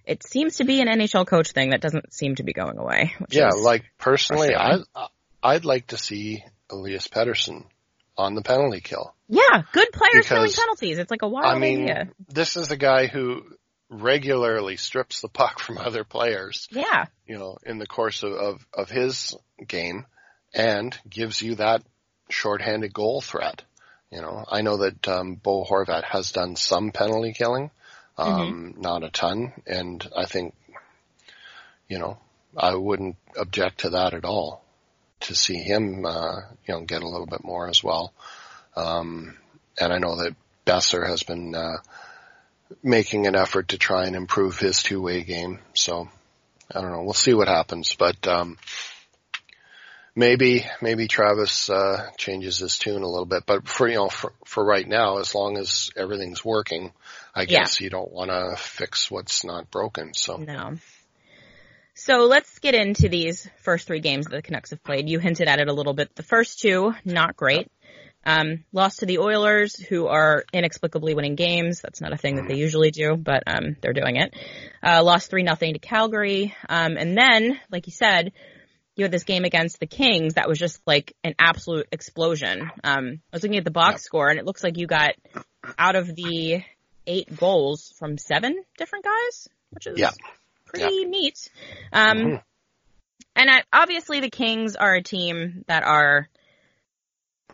it 0.06 0.24
seems 0.24 0.58
to 0.58 0.66
be 0.66 0.82
an 0.82 0.88
NHL 0.88 1.26
coach 1.26 1.52
thing 1.52 1.70
that 1.70 1.82
doesn't 1.82 2.14
seem 2.14 2.36
to 2.36 2.44
be 2.44 2.54
going 2.54 2.78
away. 2.78 3.14
yeah, 3.30 3.50
like 3.58 3.86
personally, 3.98 4.56
I 4.56 4.80
I'd 5.44 5.66
like 5.66 5.88
to 5.88 5.98
see 5.98 6.44
Elias 6.70 7.08
Pettersson 7.08 7.66
on 8.18 8.36
the 8.36 8.42
penalty 8.42 8.82
kill. 8.82 9.14
Yeah, 9.28 9.64
good 9.72 9.92
players 9.94 10.28
killing 10.28 10.52
penalties. 10.52 10.98
It's 10.98 11.12
like 11.12 11.22
a 11.22 11.28
wild 11.28 11.46
I 11.46 11.58
mean, 11.58 11.84
idea. 11.84 12.10
This 12.28 12.58
is 12.58 12.72
a 12.72 12.78
guy 12.78 13.08
who 13.08 13.44
regularly 13.90 14.78
strips 14.78 15.22
the 15.22 15.28
puck 15.28 15.60
from 15.60 15.78
other 15.78 16.04
players. 16.04 16.68
Yeah. 16.72 17.06
You 17.26 17.38
know, 17.38 17.58
in 17.66 17.78
the 17.78 17.88
course 17.88 18.24
of, 18.24 18.34
of, 18.34 18.68
of 18.74 18.90
his 18.90 19.36
game 19.66 20.06
and 20.54 20.98
gives 21.10 21.42
you 21.42 21.56
that 21.56 21.84
shorthanded 22.30 22.94
goal 22.94 23.22
threat. 23.22 23.64
You 24.12 24.22
know, 24.22 24.44
I 24.50 24.62
know 24.62 24.78
that 24.78 25.08
um, 25.08 25.36
Bo 25.36 25.64
Horvat 25.64 26.04
has 26.04 26.32
done 26.32 26.56
some 26.56 26.92
penalty 26.92 27.34
killing, 27.34 27.72
um, 28.18 28.74
mm-hmm. 28.74 28.82
not 28.82 29.04
a 29.04 29.10
ton, 29.10 29.54
and 29.66 30.06
I 30.16 30.26
think, 30.26 30.54
you 31.88 31.98
know, 31.98 32.18
I 32.58 32.76
wouldn't 32.76 33.16
object 33.38 33.82
to 33.82 33.92
that 33.92 34.14
at 34.14 34.26
all. 34.26 34.66
To 35.22 35.36
see 35.36 35.58
him, 35.58 36.06
uh, 36.06 36.42
you 36.66 36.74
know, 36.74 36.82
get 36.82 37.04
a 37.04 37.08
little 37.08 37.28
bit 37.28 37.44
more 37.44 37.70
as 37.70 37.84
well. 37.84 38.14
Um, 38.76 39.38
and 39.80 39.94
I 39.94 40.00
know 40.00 40.16
that 40.18 40.36
Boeser 40.66 41.08
has 41.08 41.24
been 41.24 41.54
uh, 41.56 41.78
making 42.84 43.28
an 43.28 43.36
effort 43.36 43.70
to 43.70 43.78
try 43.78 44.06
and 44.06 44.16
improve 44.16 44.58
his 44.60 44.82
two-way 44.82 45.24
game. 45.24 45.60
So 45.74 46.10
I 46.74 46.82
don't 46.82 46.92
know. 46.92 47.04
We'll 47.04 47.14
see 47.14 47.34
what 47.34 47.48
happens, 47.48 47.96
but 47.96 48.28
um, 48.28 48.58
maybe 50.16 50.66
maybe 50.82 51.08
Travis 51.08 51.70
uh, 51.70 52.10
changes 52.18 52.60
his 52.60 52.78
tune 52.78 53.04
a 53.04 53.08
little 53.08 53.26
bit, 53.26 53.46
but 53.46 53.68
for 53.68 53.88
you 53.88 53.96
know 53.96 54.10
for 54.10 54.34
for 54.46 54.64
right 54.64 54.88
now, 54.88 55.18
as 55.18 55.36
long 55.36 55.58
as 55.58 55.90
everything's 55.96 56.44
working, 56.44 56.92
I 57.36 57.46
guess 57.46 57.80
yeah. 57.80 57.86
you 57.86 57.90
don't 57.90 58.12
want 58.12 58.32
to 58.32 58.56
fix 58.58 59.10
what's 59.10 59.44
not 59.44 59.72
broken. 59.72 60.14
So 60.14 60.38
no. 60.38 60.78
So 61.94 62.26
let's 62.26 62.60
get 62.60 62.74
into 62.74 63.10
these 63.10 63.50
first 63.64 63.88
three 63.88 64.00
games 64.00 64.26
that 64.26 64.36
the 64.36 64.42
Canucks 64.42 64.70
have 64.72 64.84
played. 64.84 65.10
You 65.10 65.20
hinted 65.20 65.48
at 65.48 65.60
it 65.60 65.68
a 65.68 65.74
little 65.74 65.94
bit. 65.94 66.16
The 66.16 66.24
first 66.24 66.60
two, 66.60 66.94
not 67.06 67.36
great. 67.36 67.70
Um, 68.26 68.64
lost 68.72 69.00
to 69.00 69.06
the 69.06 69.18
Oilers, 69.18 69.76
who 69.76 70.08
are 70.08 70.46
inexplicably 70.54 71.16
winning 71.16 71.36
games. 71.36 71.82
That's 71.82 72.02
not 72.02 72.14
a 72.14 72.18
thing 72.18 72.36
that 72.36 72.48
they 72.48 72.56
usually 72.56 72.92
do, 72.92 73.18
but 73.18 73.44
um, 73.48 73.76
they're 73.82 73.94
doing 73.94 74.18
it. 74.18 74.34
Uh, 74.84 75.04
lost 75.04 75.30
three 75.30 75.44
nothing 75.44 75.74
to 75.74 75.80
Calgary, 75.80 76.56
um, 76.70 76.98
and 76.98 77.18
then, 77.18 77.60
like 77.72 77.88
you 77.88 77.94
said, 77.94 78.32
you 78.96 79.06
had 79.06 79.12
this 79.12 79.24
game 79.24 79.46
against 79.46 79.80
the 79.80 79.88
Kings 79.88 80.36
that 80.36 80.48
was 80.48 80.60
just 80.60 80.80
like 80.86 81.16
an 81.24 81.34
absolute 81.40 81.88
explosion. 81.92 82.70
Um, 82.84 83.22
I 83.32 83.36
was 83.36 83.44
looking 83.44 83.58
at 83.58 83.64
the 83.64 83.72
box 83.72 84.04
score 84.04 84.30
and 84.30 84.38
it 84.38 84.46
looks 84.46 84.64
like 84.64 84.78
you 84.78 84.86
got 84.86 85.14
out 85.80 85.96
of 85.96 86.14
the 86.14 86.62
eight 87.08 87.36
goals 87.36 87.94
from 87.98 88.18
seven 88.18 88.64
different 88.78 89.06
guys, 89.06 89.48
which 89.72 89.88
is 89.88 89.98
yep. 89.98 90.14
Pretty 90.72 90.96
yep. 91.02 91.10
neat. 91.10 91.50
Um, 91.92 92.18
mm-hmm. 92.18 92.36
and 93.36 93.50
I, 93.50 93.64
obviously 93.72 94.20
the 94.20 94.30
Kings 94.30 94.76
are 94.76 94.96
a 94.96 95.04
team 95.04 95.64
that 95.68 95.84
are, 95.84 96.30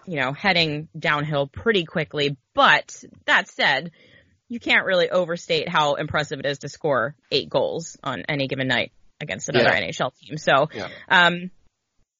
you 0.06 0.18
know, 0.18 0.34
heading 0.34 0.88
downhill 0.98 1.48
pretty 1.48 1.86
quickly. 1.86 2.38
But 2.54 3.04
that 3.26 3.48
said, 3.48 3.92
you 4.50 4.60
can't 4.60 4.86
really 4.86 5.10
overstate 5.10 5.68
how 5.68 5.96
impressive 5.96 6.40
it 6.40 6.46
is 6.46 6.60
to 6.60 6.70
score 6.70 7.16
eight 7.32 7.50
goals 7.50 7.98
on 8.04 8.24
any 8.30 8.48
given 8.48 8.68
night 8.68 8.92
against 9.20 9.50
another 9.50 9.70
yeah. 9.70 9.90
NHL 9.90 10.12
team. 10.16 10.38
So, 10.38 10.70
yeah. 10.74 10.90
um, 11.10 11.52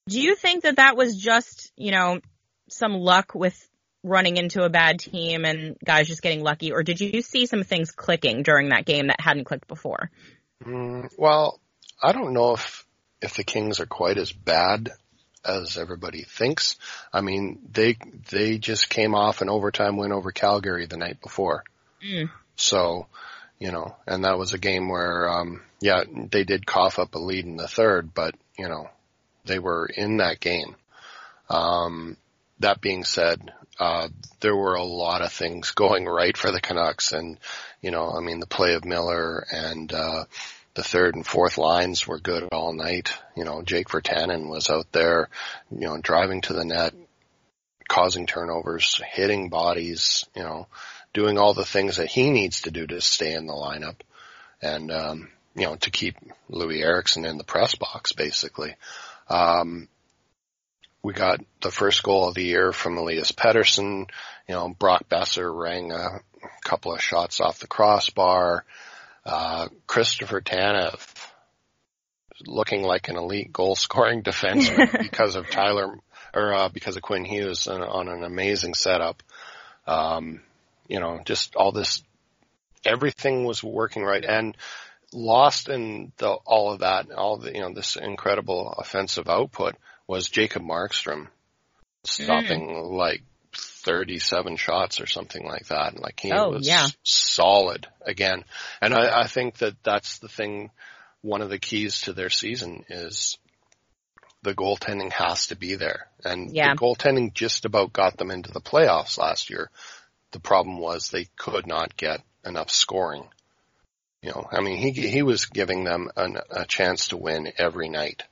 do 0.10 0.20
you 0.20 0.36
think 0.36 0.64
that 0.64 0.78
that 0.78 0.98
was 0.98 1.16
just, 1.18 1.72
you 1.76 1.92
know, 1.92 2.20
some 2.70 2.94
luck 2.94 3.34
with 3.34 3.58
running 4.04 4.38
into 4.38 4.64
a 4.64 4.70
bad 4.70 5.00
team 5.00 5.46
and 5.46 5.78
guys 5.84 6.08
just 6.08 6.22
getting 6.22 6.42
lucky, 6.42 6.72
or 6.72 6.84
did 6.84 7.00
you 7.00 7.22
see 7.22 7.46
some 7.46 7.64
things 7.64 7.92
clicking 7.92 8.44
during 8.44 8.70
that 8.70 8.86
game 8.86 9.08
that 9.08 9.20
hadn't 9.20 9.46
clicked 9.46 9.68
before? 9.68 10.10
Mm, 10.64 11.10
well, 11.18 11.60
I 12.02 12.12
don't 12.12 12.34
know 12.34 12.54
if 12.54 12.86
if 13.22 13.36
the 13.36 13.44
Kings 13.44 13.80
are 13.80 13.86
quite 13.86 14.18
as 14.18 14.32
bad 14.32 14.92
as 15.44 15.78
everybody 15.78 16.24
thinks. 16.24 16.76
I 17.14 17.22
mean, 17.22 17.60
they 17.72 17.98
they 18.30 18.58
just 18.58 18.90
came 18.90 19.16
off 19.16 19.42
an 19.42 19.50
overtime 19.50 19.98
win 19.98 20.12
over 20.12 20.32
Calgary 20.32 20.86
the 20.86 20.98
night 20.98 21.22
before. 21.22 21.64
Mm. 22.04 22.30
So, 22.56 23.08
you 23.60 23.72
know, 23.72 23.96
and 24.06 24.24
that 24.24 24.38
was 24.38 24.54
a 24.54 24.60
game 24.60 24.90
where, 24.90 25.30
um, 25.30 25.62
yeah, 25.80 26.04
they 26.30 26.44
did 26.44 26.66
cough 26.66 27.00
up 27.00 27.16
a 27.16 27.20
lead 27.20 27.46
in 27.46 27.58
the 27.58 27.68
third, 27.68 28.14
but, 28.14 28.36
you 28.58 28.68
know, 28.68 28.90
they 29.46 29.60
were 29.60 29.88
in 29.88 30.18
that 30.18 30.40
game. 30.40 30.76
Um, 31.50 32.18
that 32.60 32.82
being 32.82 33.04
said, 33.04 33.54
uh, 33.80 34.10
there 34.40 34.56
were 34.56 34.76
a 34.76 34.84
lot 34.84 35.22
of 35.22 35.32
things 35.32 35.72
going 35.72 36.06
right 36.06 36.36
for 36.36 36.52
the 36.52 36.62
Canucks 36.62 37.12
and, 37.12 37.38
you 37.82 37.92
know, 37.92 38.12
I 38.12 38.22
mean, 38.22 38.40
the 38.40 38.48
play 38.48 38.74
of 38.74 38.86
Miller 38.86 39.46
and, 39.52 39.92
uh, 39.92 40.26
the 40.78 40.84
third 40.84 41.16
and 41.16 41.26
fourth 41.26 41.58
lines 41.58 42.06
were 42.06 42.20
good 42.20 42.44
all 42.52 42.72
night. 42.72 43.12
You 43.36 43.46
know, 43.46 43.64
Jake 43.64 43.90
Virtanen 43.90 44.48
was 44.48 44.70
out 44.70 44.92
there, 44.92 45.28
you 45.72 45.88
know, 45.88 45.98
driving 45.98 46.42
to 46.42 46.54
the 46.54 46.66
net, 46.66 46.94
causing 47.88 48.28
turnovers, 48.28 49.02
hitting 49.12 49.50
bodies, 49.50 50.26
you 50.36 50.44
know, 50.44 50.68
doing 51.14 51.40
all 51.40 51.56
the 51.56 51.66
things 51.66 51.98
that 51.98 52.10
he 52.10 52.30
needs 52.30 52.62
to 52.62 52.72
do 52.72 52.86
to 52.86 53.02
stay 53.02 53.34
in 53.34 53.48
the 53.48 53.54
lineup 53.54 53.96
and, 54.62 54.92
um, 54.92 55.30
you 55.56 55.66
know, 55.66 55.76
to 55.78 55.90
keep 55.90 56.16
Louis 56.48 56.84
Eriksson 56.84 57.26
in 57.26 57.40
the 57.40 57.44
press 57.44 57.74
box, 57.74 58.14
basically. 58.14 58.76
Um, 59.30 59.88
we 61.08 61.14
got 61.14 61.40
the 61.62 61.72
first 61.72 62.04
goal 62.04 62.28
of 62.28 62.36
the 62.36 62.44
year 62.44 62.74
from 62.74 62.98
Elias 62.98 63.32
Pettersson. 63.32 64.10
You 64.46 64.56
know, 64.56 64.68
Brock 64.68 65.08
Boeser 65.08 65.50
rang 65.50 65.94
a 65.94 66.20
couple 66.66 66.94
of 66.94 67.02
shots 67.02 67.40
off 67.40 67.60
the 67.60 67.68
crossbar. 67.68 68.66
Uh, 69.26 69.70
Christopher 69.88 70.42
Tanev 70.42 71.00
looking 72.46 72.84
like 72.84 73.08
an 73.08 73.16
elite 73.16 73.54
goal 73.54 73.76
scoring 73.76 74.22
defenseman 74.24 75.02
because 75.02 75.38
of 75.38 75.50
Tyler 75.50 75.98
or 76.34 76.54
uh, 76.54 76.68
because 76.68 76.98
of 76.98 77.04
Quinn 77.04 77.24
Hughes 77.24 77.68
on, 77.68 77.82
on 77.82 78.10
an 78.10 78.26
amazing 78.26 78.74
setup. 78.74 79.24
Um, 79.88 80.42
you 80.90 81.00
know, 81.00 81.22
just 81.24 81.56
all 81.56 81.72
this, 81.72 82.04
everything 82.84 83.46
was 83.46 83.64
working 83.64 84.04
right 84.04 84.26
and 84.26 84.58
lost 85.14 85.70
in 85.70 86.12
the, 86.18 86.28
all 86.28 86.74
of 86.74 86.80
that, 86.80 87.10
all 87.14 87.38
the, 87.38 87.54
you 87.54 87.62
know, 87.62 87.74
this 87.74 87.96
incredible 87.96 88.76
offensive 88.78 89.30
output 89.30 89.76
was 90.08 90.30
Jacob 90.30 90.64
Markstrom 90.64 91.28
stopping 92.04 92.70
mm. 92.70 92.92
like 92.92 93.22
37 93.54 94.56
shots 94.58 95.02
or 95.02 95.08
something 95.08 95.46
like 95.46 95.68
that. 95.68 95.94
And 95.94 96.02
Like 96.02 96.20
he 96.20 96.32
oh, 96.32 96.50
was 96.52 96.68
yeah. 96.68 96.88
solid 97.04 97.88
again. 98.02 98.44
And 98.82 98.94
I, 98.94 99.22
I 99.22 99.28
think 99.28 99.58
that 99.58 99.76
that's 99.84 100.20
the 100.20 100.28
thing, 100.28 100.72
one 101.22 101.42
of 101.42 101.50
the 101.50 101.60
keys 101.60 102.02
to 102.02 102.14
their 102.14 102.30
season 102.30 102.86
is 102.90 103.38
the 104.44 104.54
goaltending 104.54 105.12
has 105.12 105.48
to 105.48 105.56
be 105.56 105.76
there. 105.76 106.08
And 106.24 106.56
yeah. 106.56 106.74
the 106.74 106.80
goaltending 106.80 107.34
just 107.34 107.66
about 107.66 107.94
got 107.94 108.18
them 108.18 108.32
into 108.32 108.52
the 108.52 108.62
playoffs 108.62 109.18
last 109.18 109.50
year. 109.50 109.70
The 110.32 110.40
problem 110.40 110.80
was 110.80 111.10
they 111.10 111.28
could 111.38 111.68
not 111.68 111.98
get 111.98 112.22
enough 112.46 112.70
scoring. 112.70 113.28
You 114.22 114.32
know, 114.32 114.48
I 114.52 114.62
mean, 114.62 114.78
he 114.78 114.92
he 115.08 115.22
was 115.22 115.46
giving 115.46 115.84
them 115.84 116.10
an, 116.16 116.38
a 116.50 116.66
chance 116.66 117.10
to 117.10 117.18
win 117.18 117.52
every 117.58 117.88
night, 117.88 118.24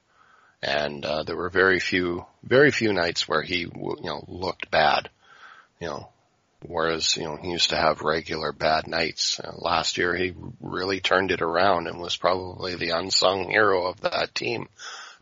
and 0.65 1.05
uh, 1.05 1.23
there 1.23 1.37
were 1.37 1.49
very 1.49 1.79
few 1.79 2.25
very 2.43 2.71
few 2.71 2.91
nights 2.91 3.27
where 3.27 3.41
he 3.41 3.59
you 3.59 3.97
know 4.01 4.25
looked 4.27 4.69
bad 4.71 5.09
you 5.79 5.87
know, 5.87 6.09
whereas, 6.65 7.15
you 7.17 7.23
know, 7.23 7.37
he 7.41 7.49
used 7.49 7.69
to 7.69 7.75
have 7.75 8.01
regular 8.01 8.51
bad 8.51 8.87
nights. 8.87 9.39
Uh, 9.39 9.51
last 9.57 9.97
year 9.97 10.15
he 10.15 10.33
really 10.61 10.99
turned 10.99 11.31
it 11.31 11.41
around 11.41 11.87
and 11.87 11.99
was 11.99 12.17
probably 12.17 12.75
the 12.75 12.91
unsung 12.91 13.49
hero 13.49 13.85
of 13.85 14.01
that 14.01 14.33
team. 14.33 14.67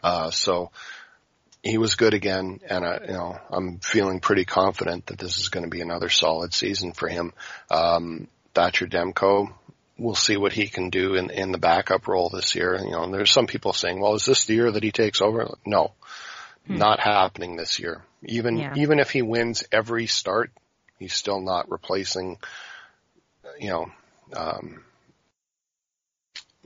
Uh, 0.03 0.29
so 0.31 0.71
he 1.62 1.77
was 1.77 1.95
good 1.95 2.13
again 2.13 2.59
and 2.69 2.85
I, 2.85 3.00
you 3.05 3.13
know, 3.13 3.39
I'm 3.50 3.79
feeling 3.79 4.19
pretty 4.19 4.45
confident 4.45 5.07
that 5.07 5.17
this 5.17 5.39
is 5.39 5.50
going 5.50 5.63
to 5.63 5.69
be 5.69 5.81
another 5.81 6.09
solid 6.09 6.53
season 6.53 6.93
for 6.93 7.07
him. 7.07 7.33
Um, 7.71 8.27
Thatcher 8.53 8.85
Demko, 8.85 9.51
we'll 9.97 10.15
see 10.15 10.38
what 10.38 10.53
he 10.53 10.67
can 10.67 10.89
do 10.89 11.15
in, 11.15 11.29
in 11.29 11.51
the 11.51 11.57
backup 11.57 12.07
role 12.07 12.29
this 12.29 12.55
year. 12.55 12.79
You 12.83 12.91
know, 12.91 13.03
and 13.03 13.13
there's 13.13 13.31
some 13.31 13.47
people 13.47 13.73
saying, 13.73 14.00
well, 14.00 14.15
is 14.15 14.25
this 14.25 14.45
the 14.45 14.55
year 14.55 14.71
that 14.71 14.83
he 14.83 14.91
takes 14.91 15.21
over? 15.21 15.55
No, 15.65 15.93
hmm. 16.67 16.77
not 16.77 17.00
happening 17.00 17.55
this 17.55 17.79
year. 17.79 18.01
Even 18.23 18.57
yeah. 18.57 18.73
even 18.75 19.00
if 19.00 19.12
he 19.12 19.21
wins 19.21 19.63
every 19.71 20.07
start, 20.07 20.51
he's 21.00 21.13
still 21.13 21.41
not 21.41 21.69
replacing, 21.69 22.38
you 23.59 23.69
know, 23.69 23.91
um, 24.35 24.83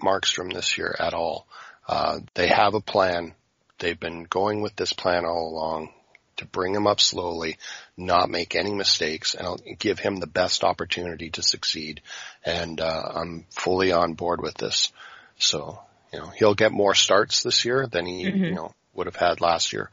Markstrom 0.01 0.53
this 0.53 0.77
year 0.77 0.95
at 0.99 1.13
all. 1.13 1.47
Uh, 1.87 2.19
they 2.35 2.47
have 2.47 2.73
a 2.73 2.81
plan. 2.81 3.33
They've 3.79 3.99
been 3.99 4.23
going 4.23 4.61
with 4.61 4.75
this 4.75 4.93
plan 4.93 5.25
all 5.25 5.49
along 5.49 5.89
to 6.37 6.45
bring 6.45 6.73
him 6.73 6.87
up 6.87 6.99
slowly, 6.99 7.57
not 7.95 8.29
make 8.29 8.55
any 8.55 8.73
mistakes, 8.73 9.35
and 9.35 9.59
give 9.79 9.99
him 9.99 10.17
the 10.17 10.27
best 10.27 10.63
opportunity 10.63 11.29
to 11.31 11.43
succeed. 11.43 12.01
And 12.45 12.79
uh, 12.79 13.11
I'm 13.15 13.45
fully 13.49 13.91
on 13.91 14.13
board 14.13 14.41
with 14.41 14.55
this. 14.55 14.91
So, 15.39 15.79
you 16.13 16.19
know, 16.19 16.27
he'll 16.27 16.55
get 16.55 16.71
more 16.71 16.95
starts 16.95 17.43
this 17.43 17.65
year 17.65 17.87
than 17.87 18.05
he, 18.05 18.25
mm-hmm. 18.25 18.43
you 18.43 18.55
know, 18.55 18.73
would 18.93 19.07
have 19.07 19.15
had 19.15 19.41
last 19.41 19.73
year. 19.73 19.89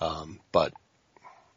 Um, 0.00 0.40
but 0.52 0.72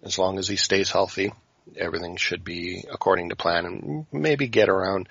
as 0.03 0.17
long 0.17 0.39
as 0.39 0.47
he 0.47 0.55
stays 0.55 0.91
healthy, 0.91 1.31
everything 1.77 2.17
should 2.17 2.43
be 2.43 2.83
according 2.91 3.29
to 3.29 3.35
plan 3.35 3.65
and 3.65 4.05
maybe 4.11 4.47
get 4.47 4.69
around 4.69 5.07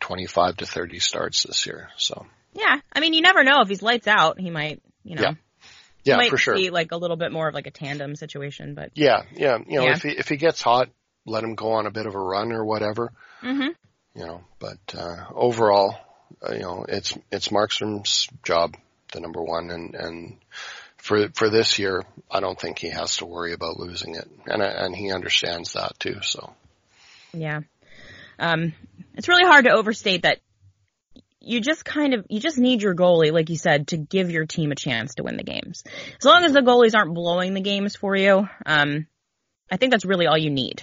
25 0.00 0.58
to 0.58 0.66
30 0.66 0.98
starts 0.98 1.42
this 1.44 1.66
year. 1.66 1.88
So. 1.96 2.26
Yeah. 2.54 2.76
I 2.92 3.00
mean, 3.00 3.14
you 3.14 3.22
never 3.22 3.42
know 3.44 3.60
if 3.62 3.68
he's 3.68 3.82
lights 3.82 4.06
out, 4.06 4.38
he 4.38 4.50
might, 4.50 4.82
you 5.02 5.16
know. 5.16 5.22
Yeah. 5.22 5.34
Yeah, 6.04 6.16
might 6.16 6.30
for 6.30 6.36
sure. 6.36 6.54
Be 6.54 6.70
like 6.70 6.92
a 6.92 6.96
little 6.96 7.16
bit 7.16 7.32
more 7.32 7.48
of 7.48 7.54
like 7.54 7.66
a 7.66 7.70
tandem 7.70 8.16
situation, 8.16 8.74
but. 8.74 8.90
Yeah, 8.94 9.22
yeah. 9.34 9.58
You 9.66 9.78
know, 9.78 9.84
Yeah. 9.86 9.92
if 9.92 10.02
he, 10.02 10.10
if 10.10 10.28
he 10.28 10.36
gets 10.36 10.62
hot, 10.62 10.90
let 11.26 11.42
him 11.42 11.54
go 11.54 11.72
on 11.72 11.86
a 11.86 11.90
bit 11.90 12.06
of 12.06 12.14
a 12.14 12.18
run 12.18 12.52
or 12.52 12.64
whatever, 12.64 13.12
hmm 13.40 13.68
you 14.16 14.24
know, 14.24 14.44
but, 14.60 14.78
uh, 14.96 15.24
overall, 15.34 15.96
uh, 16.46 16.52
you 16.52 16.60
know, 16.60 16.86
it's, 16.88 17.18
it's 17.32 17.48
Markstrom's 17.48 18.28
job, 18.44 18.76
the 19.12 19.18
number 19.18 19.42
one 19.42 19.70
and, 19.70 19.94
and 19.96 20.36
for 21.04 21.28
for 21.34 21.50
this 21.50 21.78
year, 21.78 22.02
I 22.30 22.40
don't 22.40 22.58
think 22.58 22.78
he 22.78 22.88
has 22.88 23.18
to 23.18 23.26
worry 23.26 23.52
about 23.52 23.78
losing 23.78 24.14
it, 24.14 24.26
and 24.46 24.62
and 24.62 24.96
he 24.96 25.12
understands 25.12 25.74
that 25.74 25.98
too. 25.98 26.20
So 26.22 26.54
Yeah. 27.34 27.60
Um, 28.38 28.72
it's 29.14 29.28
really 29.28 29.44
hard 29.44 29.66
to 29.66 29.72
overstate 29.72 30.22
that 30.22 30.38
you 31.46 31.60
just 31.60 31.84
kind 31.84 32.14
of, 32.14 32.24
you 32.28 32.40
just 32.40 32.58
need 32.58 32.82
your 32.82 32.94
goalie, 32.94 33.32
like 33.32 33.50
you 33.50 33.56
said, 33.56 33.88
to 33.88 33.96
give 33.96 34.30
your 34.30 34.46
team 34.46 34.72
a 34.72 34.74
chance 34.74 35.14
to 35.14 35.22
win 35.22 35.36
the 35.36 35.42
games. 35.44 35.82
As 36.18 36.24
long 36.24 36.44
as 36.44 36.52
the 36.52 36.60
goalies 36.60 36.94
aren't 36.96 37.14
blowing 37.14 37.54
the 37.54 37.60
games 37.60 37.96
for 37.96 38.16
you, 38.16 38.48
um, 38.66 39.06
I 39.70 39.76
think 39.76 39.92
that's 39.92 40.04
really 40.04 40.26
all 40.26 40.38
you 40.38 40.50
need 40.50 40.82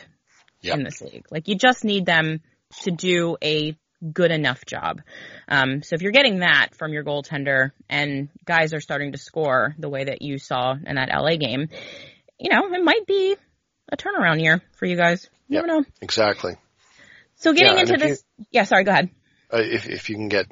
Yeah. 0.62 0.74
in 0.76 0.84
this 0.84 1.02
league. 1.02 1.26
Like 1.32 1.48
you 1.48 1.56
just 1.56 1.84
need 1.84 2.06
them 2.06 2.42
to 2.84 2.92
do 2.92 3.38
a 3.44 3.78
good 4.12 4.32
enough 4.32 4.66
job. 4.66 5.02
Um, 5.48 5.84
so 5.84 5.96
if 5.96 6.02
you're 6.02 6.12
getting 6.12 6.40
that 6.40 6.70
from 6.76 6.92
your 6.92 7.04
goaltender 7.04 7.72
and 7.90 8.30
guys 8.46 8.74
are 8.74 8.82
starting 8.82 9.12
to 9.12 9.18
score 9.20 9.76
the 9.78 9.90
way 9.90 10.06
that 10.06 10.22
you 10.22 10.40
saw 10.40 10.74
in 10.74 10.96
that 10.96 11.10
LA 11.14 11.36
game, 11.38 11.70
you 12.40 12.50
know, 12.50 12.74
it 12.74 12.84
might 12.84 13.06
be 13.06 13.36
a 13.92 13.98
turnaround 13.98 14.42
year 14.42 14.62
for 14.78 14.86
you 14.88 14.96
guys. 14.98 15.30
You 15.48 15.58
Yep. 15.58 15.66
never 15.66 15.80
know. 15.82 15.86
exactly. 16.02 16.54
So 17.36 17.54
getting 17.54 17.74
Yeah, 17.74 17.80
into 17.82 17.98
this, 17.98 18.24
yeah, 18.52 18.64
sorry, 18.64 18.84
go 18.84 18.92
ahead. 18.92 19.10
Uh, 19.52 19.62
if 19.62 19.88
if 19.88 20.10
you 20.10 20.16
can 20.16 20.30
get 20.30 20.48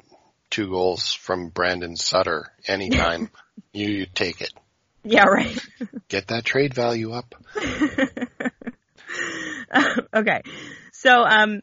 two 0.50 0.68
goals 0.68 1.14
from 1.14 1.48
Brandon 1.48 1.96
Sutter 1.96 2.52
anytime, 2.66 3.30
you, 3.72 3.88
you 3.88 4.06
take 4.06 4.40
it. 4.40 4.52
Yeah, 5.02 5.24
right. 5.24 5.58
Get 6.08 6.28
that 6.28 6.44
trade 6.44 6.74
value 6.74 7.12
up. 7.12 7.34
okay. 10.14 10.42
So, 10.92 11.24
um, 11.24 11.62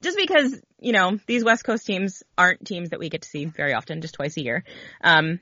just 0.00 0.16
because, 0.16 0.60
you 0.78 0.92
know, 0.92 1.18
these 1.26 1.42
West 1.42 1.64
Coast 1.64 1.86
teams 1.86 2.22
aren't 2.38 2.64
teams 2.64 2.90
that 2.90 3.00
we 3.00 3.08
get 3.08 3.22
to 3.22 3.28
see 3.28 3.46
very 3.46 3.74
often, 3.74 4.02
just 4.02 4.14
twice 4.14 4.36
a 4.36 4.42
year. 4.42 4.64
Um, 5.02 5.40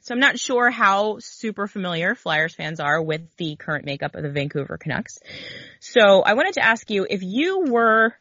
so 0.00 0.14
I'm 0.14 0.20
not 0.20 0.38
sure 0.38 0.70
how 0.70 1.18
super 1.20 1.66
familiar 1.66 2.14
Flyers 2.14 2.54
fans 2.54 2.80
are 2.80 3.00
with 3.00 3.22
the 3.36 3.56
current 3.56 3.84
makeup 3.84 4.14
of 4.14 4.22
the 4.22 4.30
Vancouver 4.30 4.78
Canucks. 4.78 5.18
So 5.80 6.22
I 6.22 6.32
wanted 6.32 6.54
to 6.54 6.64
ask 6.64 6.90
you 6.90 7.06
if 7.08 7.22
you 7.22 7.66
were 7.66 8.14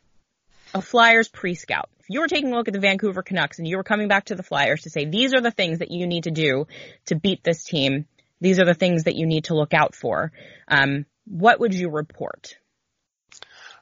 a 0.74 0.82
Flyers 0.82 1.28
pre-scout, 1.28 1.90
if 2.00 2.06
you 2.10 2.22
were 2.22 2.28
taking 2.28 2.52
a 2.52 2.56
look 2.56 2.68
at 2.68 2.74
the 2.74 2.80
Vancouver 2.80 3.22
Canucks 3.22 3.60
and 3.60 3.68
you 3.68 3.78
were 3.78 3.84
coming 3.84 4.08
back 4.08 4.26
to 4.26 4.36
the 4.36 4.44
Flyers 4.44 4.84
to 4.84 4.90
say, 4.90 5.06
these 5.06 5.34
are 5.34 5.42
the 5.42 5.52
things 5.52 5.80
that 5.80 5.92
you 5.92 6.08
need 6.08 6.24
to 6.24 6.32
do 6.32 6.68
to 7.08 7.16
beat 7.16 7.44
this 7.44 7.64
team. 7.64 8.06
These 8.40 8.60
are 8.60 8.66
the 8.66 8.74
things 8.74 9.06
that 9.06 9.16
you 9.16 9.26
need 9.26 9.46
to 9.46 9.56
look 9.56 9.74
out 9.74 9.96
for. 9.96 10.32
Um, 10.68 11.06
what 11.26 11.60
would 11.60 11.74
you 11.74 11.90
report? 11.90 12.56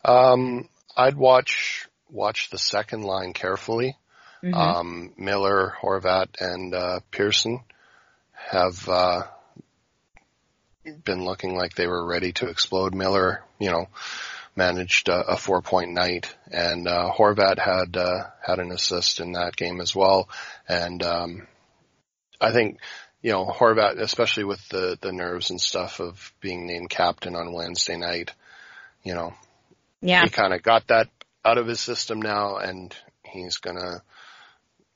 Um, 0.03 0.69
I'd 0.95 1.15
watch 1.15 1.87
watch 2.09 2.49
the 2.49 2.57
second 2.57 3.03
line 3.03 3.33
carefully. 3.33 3.97
Mhm. 4.43 4.53
Um, 4.53 5.13
Miller, 5.17 5.75
Horvat, 5.81 6.27
and 6.39 6.73
uh, 6.73 6.99
Pearson 7.11 7.61
have 8.31 8.87
uh, 8.87 9.23
been 11.03 11.23
looking 11.23 11.55
like 11.55 11.73
they 11.73 11.87
were 11.87 12.05
ready 12.05 12.31
to 12.33 12.47
explode. 12.47 12.93
Miller, 12.93 13.43
you 13.59 13.71
know, 13.71 13.87
managed 14.55 15.09
a, 15.09 15.31
a 15.31 15.37
four 15.37 15.61
point 15.61 15.91
night, 15.91 16.33
and 16.51 16.87
uh, 16.87 17.11
Horvat 17.11 17.59
had 17.59 17.97
uh, 17.97 18.25
had 18.41 18.59
an 18.59 18.71
assist 18.71 19.19
in 19.19 19.33
that 19.33 19.55
game 19.55 19.81
as 19.81 19.95
well. 19.95 20.29
And 20.67 21.03
um, 21.03 21.47
I 22.39 22.51
think 22.51 22.79
you 23.21 23.31
know 23.31 23.45
Horvat, 23.45 23.99
especially 23.99 24.45
with 24.45 24.67
the 24.69 24.97
the 25.01 25.11
nerves 25.11 25.49
and 25.49 25.59
stuff 25.59 25.99
of 25.99 26.33
being 26.41 26.65
named 26.65 26.89
captain 26.89 27.35
on 27.35 27.53
Wednesday 27.53 27.97
night, 27.97 28.31
you 29.03 29.13
know, 29.13 29.33
yeah. 30.01 30.23
he 30.23 30.29
kind 30.29 30.53
of 30.53 30.63
got 30.63 30.87
that 30.87 31.09
out 31.43 31.57
of 31.57 31.67
his 31.67 31.79
system 31.79 32.21
now, 32.21 32.57
and 32.57 32.95
he's 33.23 33.57
gonna 33.57 34.01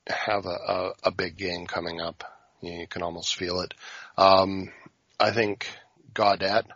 have 0.06 0.46
a, 0.46 0.48
a, 0.48 0.92
a 1.04 1.10
big 1.10 1.36
game 1.36 1.66
coming 1.66 2.00
up. 2.00 2.24
You, 2.60 2.72
know, 2.72 2.80
you 2.80 2.86
can 2.86 3.02
almost 3.02 3.36
feel 3.36 3.60
it. 3.60 3.74
Um, 4.16 4.70
I 5.18 5.30
think 5.30 5.66
Gaudette 6.14 6.66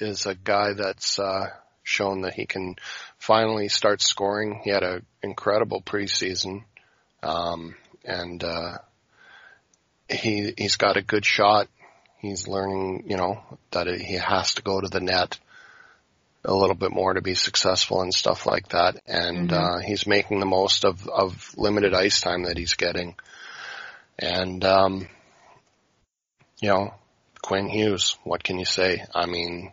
is 0.00 0.26
a 0.26 0.34
guy 0.34 0.74
that's 0.74 1.18
uh, 1.18 1.48
shown 1.88 2.22
that 2.22 2.34
he 2.34 2.46
can 2.46 2.76
finally 3.18 3.68
start 3.68 4.00
scoring. 4.02 4.60
He 4.62 4.70
had 4.70 4.82
an 4.82 5.06
incredible 5.22 5.80
preseason, 5.80 6.64
um, 7.22 7.74
and 8.04 8.42
uh, 8.44 8.78
he 10.08 10.52
he's 10.56 10.76
got 10.76 10.96
a 10.96 11.02
good 11.02 11.24
shot. 11.24 11.68
He's 12.18 12.48
learning, 12.48 13.04
you 13.06 13.16
know, 13.16 13.42
that 13.70 13.86
he 13.86 14.14
has 14.14 14.54
to 14.54 14.62
go 14.62 14.80
to 14.80 14.88
the 14.88 15.00
net 15.00 15.38
a 16.44 16.54
little 16.54 16.74
bit 16.74 16.92
more 16.92 17.14
to 17.14 17.20
be 17.20 17.34
successful 17.34 18.00
and 18.02 18.12
stuff 18.12 18.46
like 18.46 18.68
that. 18.68 18.96
And 19.06 19.50
mm-hmm. 19.50 19.78
uh, 19.78 19.80
he's 19.80 20.06
making 20.06 20.40
the 20.40 20.46
most 20.46 20.84
of 20.84 21.08
of 21.08 21.54
limited 21.56 21.94
ice 21.94 22.20
time 22.20 22.44
that 22.44 22.58
he's 22.58 22.74
getting. 22.74 23.14
And 24.18 24.64
um, 24.64 25.08
you 26.60 26.68
know, 26.68 26.94
Quinn 27.42 27.68
Hughes, 27.68 28.16
what 28.24 28.42
can 28.42 28.58
you 28.58 28.64
say? 28.64 29.04
I 29.14 29.26
mean, 29.26 29.72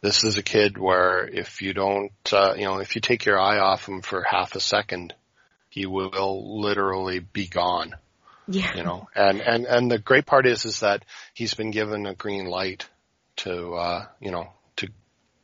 this 0.00 0.24
is 0.24 0.38
a 0.38 0.42
kid 0.42 0.78
where 0.78 1.26
if 1.26 1.60
you 1.62 1.74
don't, 1.74 2.12
uh, 2.32 2.54
you 2.56 2.64
know, 2.64 2.78
if 2.78 2.94
you 2.94 3.00
take 3.00 3.24
your 3.24 3.38
eye 3.38 3.58
off 3.58 3.88
him 3.88 4.00
for 4.02 4.22
half 4.22 4.54
a 4.54 4.60
second, 4.60 5.14
he 5.68 5.86
will 5.86 6.60
literally 6.60 7.18
be 7.20 7.46
gone. 7.46 7.94
Yeah. 8.46 8.76
You 8.76 8.82
know, 8.82 9.08
and, 9.14 9.40
and, 9.40 9.66
and 9.66 9.90
the 9.90 9.98
great 9.98 10.24
part 10.24 10.46
is, 10.46 10.64
is 10.64 10.80
that 10.80 11.04
he's 11.34 11.54
been 11.54 11.70
given 11.70 12.06
a 12.06 12.14
green 12.14 12.46
light 12.46 12.88
to, 13.36 13.74
uh, 13.74 14.06
you 14.20 14.30
know, 14.30 14.48
to 14.76 14.88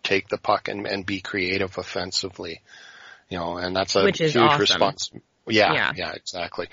take 0.03 0.29
the 0.29 0.39
puck 0.39 0.69
and, 0.69 0.87
and 0.87 1.05
be 1.05 1.21
creative 1.21 1.77
offensively, 1.77 2.63
you 3.29 3.39
know, 3.39 3.57
and 3.59 3.77
that's 3.77 3.95
a 3.97 4.05
Which 4.05 4.21
is 4.21 4.33
huge 4.33 4.43
awesome. 4.43 4.61
response. 4.61 5.11
Yeah, 5.47 5.75
Yeah. 5.75 5.93
yeah, 5.95 6.13
exactly. 6.13 6.69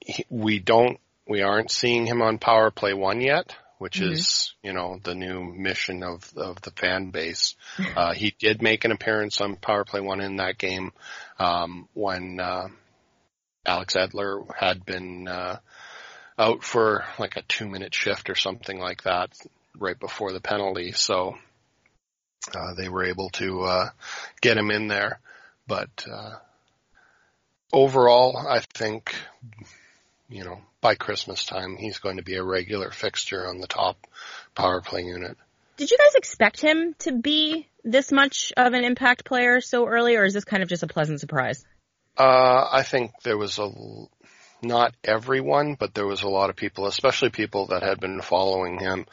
He, 0.00 0.26
we 0.28 0.58
don't, 0.58 1.00
we 1.26 1.42
aren't 1.42 1.70
seeing 1.70 2.04
him 2.06 2.20
on 2.20 2.38
power 2.38 2.70
play 2.70 2.92
one 2.92 3.20
yet, 3.20 3.56
which 3.80 4.00
Mhm. 4.00 4.12
is, 4.12 4.54
you 4.62 4.74
know, 4.74 5.00
the 5.02 5.14
new 5.14 5.42
mission 5.42 6.02
of, 6.02 6.30
of 6.36 6.60
the 6.60 6.70
fan 6.72 7.08
base. 7.10 7.56
Uh, 7.96 8.12
he 8.12 8.34
did 8.38 8.60
make 8.60 8.84
an 8.84 8.92
appearance 8.92 9.40
on 9.40 9.56
power 9.56 9.86
play 9.86 10.02
one 10.02 10.20
in 10.20 10.36
that 10.36 10.58
game, 10.58 10.92
um, 11.38 11.88
when, 11.94 12.38
uh, 12.38 12.68
Alex 13.64 13.94
Edler 13.94 14.46
had 14.54 14.84
been, 14.84 15.26
uh, 15.26 15.58
out 16.38 16.62
for 16.62 17.06
like 17.18 17.36
a 17.36 17.42
two 17.42 17.66
minute 17.66 17.94
shift 17.94 18.28
or 18.28 18.34
something 18.34 18.78
like 18.78 19.04
that 19.04 19.30
right 19.78 19.98
before 19.98 20.32
the 20.32 20.42
penalty. 20.42 20.92
So, 20.92 21.38
uh, 22.54 22.74
they 22.74 22.90
were 22.90 23.04
able 23.04 23.30
to, 23.30 23.62
uh, 23.62 23.90
get 24.42 24.58
him 24.58 24.70
in 24.70 24.88
there. 24.88 25.20
But, 25.66 26.06
uh, 26.06 26.36
overall, 27.72 28.36
I 28.36 28.60
think, 28.60 29.14
you 30.30 30.44
know, 30.44 30.60
by 30.80 30.94
Christmas 30.94 31.44
time, 31.44 31.76
he's 31.76 31.98
going 31.98 32.16
to 32.16 32.22
be 32.22 32.36
a 32.36 32.44
regular 32.44 32.90
fixture 32.90 33.46
on 33.46 33.58
the 33.58 33.66
top 33.66 33.98
power 34.54 34.80
play 34.80 35.02
unit. 35.02 35.36
Did 35.76 35.90
you 35.90 35.98
guys 35.98 36.14
expect 36.14 36.60
him 36.60 36.94
to 37.00 37.12
be 37.12 37.66
this 37.84 38.12
much 38.12 38.52
of 38.56 38.72
an 38.72 38.84
impact 38.84 39.24
player 39.24 39.60
so 39.60 39.86
early, 39.86 40.16
or 40.16 40.24
is 40.24 40.34
this 40.34 40.44
kind 40.44 40.62
of 40.62 40.68
just 40.68 40.82
a 40.82 40.86
pleasant 40.86 41.20
surprise? 41.20 41.64
Uh, 42.16 42.68
I 42.70 42.82
think 42.82 43.12
there 43.22 43.38
was 43.38 43.58
a, 43.58 43.70
not 44.62 44.94
everyone, 45.02 45.74
but 45.74 45.94
there 45.94 46.06
was 46.06 46.22
a 46.22 46.28
lot 46.28 46.50
of 46.50 46.56
people, 46.56 46.86
especially 46.86 47.30
people 47.30 47.68
that 47.68 47.82
had 47.82 47.98
been 47.98 48.20
following 48.20 48.78
him, 48.78 49.06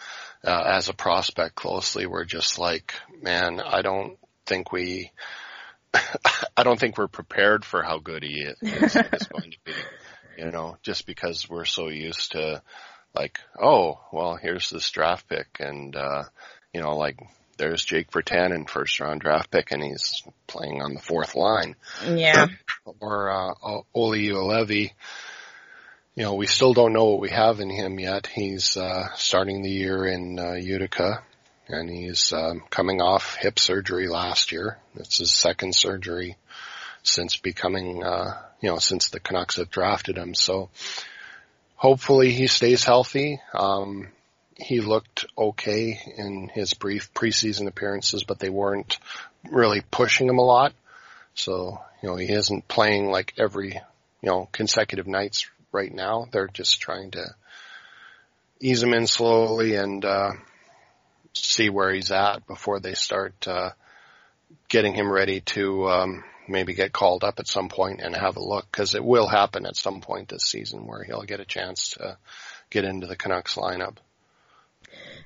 uh, 0.44 0.64
as 0.66 0.90
a 0.90 0.94
prospect 0.94 1.56
closely 1.56 2.06
were 2.06 2.26
just 2.26 2.60
like, 2.60 2.94
man, 3.22 3.60
I 3.60 3.82
don't 3.82 4.18
think 4.46 4.72
we, 4.72 5.12
I 5.94 6.64
don't 6.64 6.80
think 6.80 6.98
we're 6.98 7.08
prepared 7.08 7.66
for 7.66 7.82
how 7.82 8.00
good 8.00 8.24
he 8.24 8.42
is, 8.42 8.58
is, 8.62 8.96
is 8.96 9.28
going 9.28 9.52
to 9.52 9.58
be. 9.64 9.74
You 10.38 10.52
know, 10.52 10.78
just 10.84 11.06
because 11.06 11.50
we're 11.50 11.66
so 11.66 11.90
used 11.90 12.34
to 12.34 12.62
like, 13.16 13.40
oh, 13.60 14.00
well, 14.12 14.36
here's 14.36 14.70
this 14.70 14.90
draft 14.92 15.28
pick 15.28 15.48
and, 15.60 15.96
uh, 15.96 16.24
you 16.74 16.82
know, 16.82 16.96
like 16.96 17.20
there's 17.58 17.84
Jake 17.84 18.12
Virtanen, 18.12 18.70
first 18.70 19.00
round 19.00 19.22
draft 19.22 19.50
pick 19.50 19.72
and 19.72 19.84
he's 19.84 20.22
playing 20.46 20.82
on 20.82 20.94
the 20.94 21.00
fourth 21.00 21.36
line 21.36 21.76
Yeah. 22.06 22.48
or 23.00 23.30
uh, 23.32 23.82
Olli 23.94 24.28
Juolevi. 24.28 24.92
You 26.16 26.24
know, 26.24 26.34
we 26.34 26.48
still 26.48 26.74
don't 26.74 26.94
know 26.94 27.06
what 27.06 27.20
we 27.20 27.30
have 27.30 27.60
in 27.60 27.70
him 27.70 28.00
yet. 28.00 28.28
He's 28.28 28.76
uh, 28.76 29.10
starting 29.16 29.62
the 29.62 29.70
year 29.70 30.06
in 30.06 30.40
uh, 30.40 30.54
Utica, 30.54 31.22
and 31.68 31.88
he's 31.90 32.34
um, 32.34 32.64
coming 32.72 33.02
off 33.02 33.36
hip 33.36 33.60
surgery 33.60 34.08
last 34.08 34.52
year. 34.52 34.80
It's 34.96 35.20
his 35.20 35.32
second 35.32 35.76
surgery 35.76 36.38
since 37.08 37.38
becoming, 37.38 38.04
uh, 38.04 38.38
you 38.62 38.70
know, 38.70 38.78
since 38.80 39.10
the 39.10 39.20
Canucks 39.20 39.56
have 39.58 39.70
drafted 39.70 40.18
him. 40.18 40.34
So 40.34 40.70
hopefully 41.76 42.32
he 42.32 42.48
stays 42.48 42.84
healthy. 42.84 43.40
Um, 43.54 44.10
he 44.56 44.82
looked 44.82 45.26
okay 45.38 46.00
in 46.18 46.50
his 46.54 46.74
brief 46.74 47.14
preseason 47.14 47.68
appearances, 47.68 48.24
but 48.24 48.40
they 48.40 48.50
weren't 48.50 48.98
really 49.52 49.82
pushing 49.92 50.28
him 50.28 50.40
a 50.40 50.46
lot. 50.46 50.74
So, 51.36 51.80
you 52.02 52.10
know, 52.10 52.16
he 52.16 52.32
isn't 52.32 52.68
playing 52.68 53.12
like 53.12 53.34
every, 53.38 53.74
you 53.74 54.30
know, 54.30 54.50
consecutive 54.52 55.08
nights 55.08 55.48
right 55.72 55.94
now. 55.94 56.26
They're 56.32 56.48
just 56.48 56.82
trying 56.82 57.12
to 57.12 57.36
ease 58.60 58.82
him 58.82 58.94
in 58.94 59.06
slowly 59.06 59.76
and, 59.76 60.04
uh, 60.04 60.32
see 61.34 61.70
where 61.70 61.94
he's 61.94 62.12
at 62.12 62.48
before 62.48 62.80
they 62.80 62.96
start, 62.96 63.48
uh, 63.48 63.70
getting 64.70 64.96
him 64.96 65.12
ready 65.12 65.42
to, 65.42 65.88
um, 65.88 66.24
maybe 66.50 66.74
get 66.74 66.94
called 66.94 67.24
up 67.24 67.40
at 67.40 67.48
some 67.48 67.70
point 67.70 68.02
and 68.02 68.16
have 68.16 68.38
a 68.38 68.44
look 68.44 68.66
because 68.72 68.96
it 68.96 69.04
will 69.04 69.28
happen 69.28 69.66
at 69.66 69.76
some 69.76 70.02
point 70.02 70.30
this 70.30 70.44
season 70.44 70.86
where 70.86 71.04
he'll 71.04 71.24
get 71.24 71.40
a 71.40 71.46
chance 71.46 71.92
to 71.92 72.18
get 72.70 72.86
into 72.86 73.08
the 73.08 73.16
Canucks 73.16 73.56
lineup. 73.56 73.98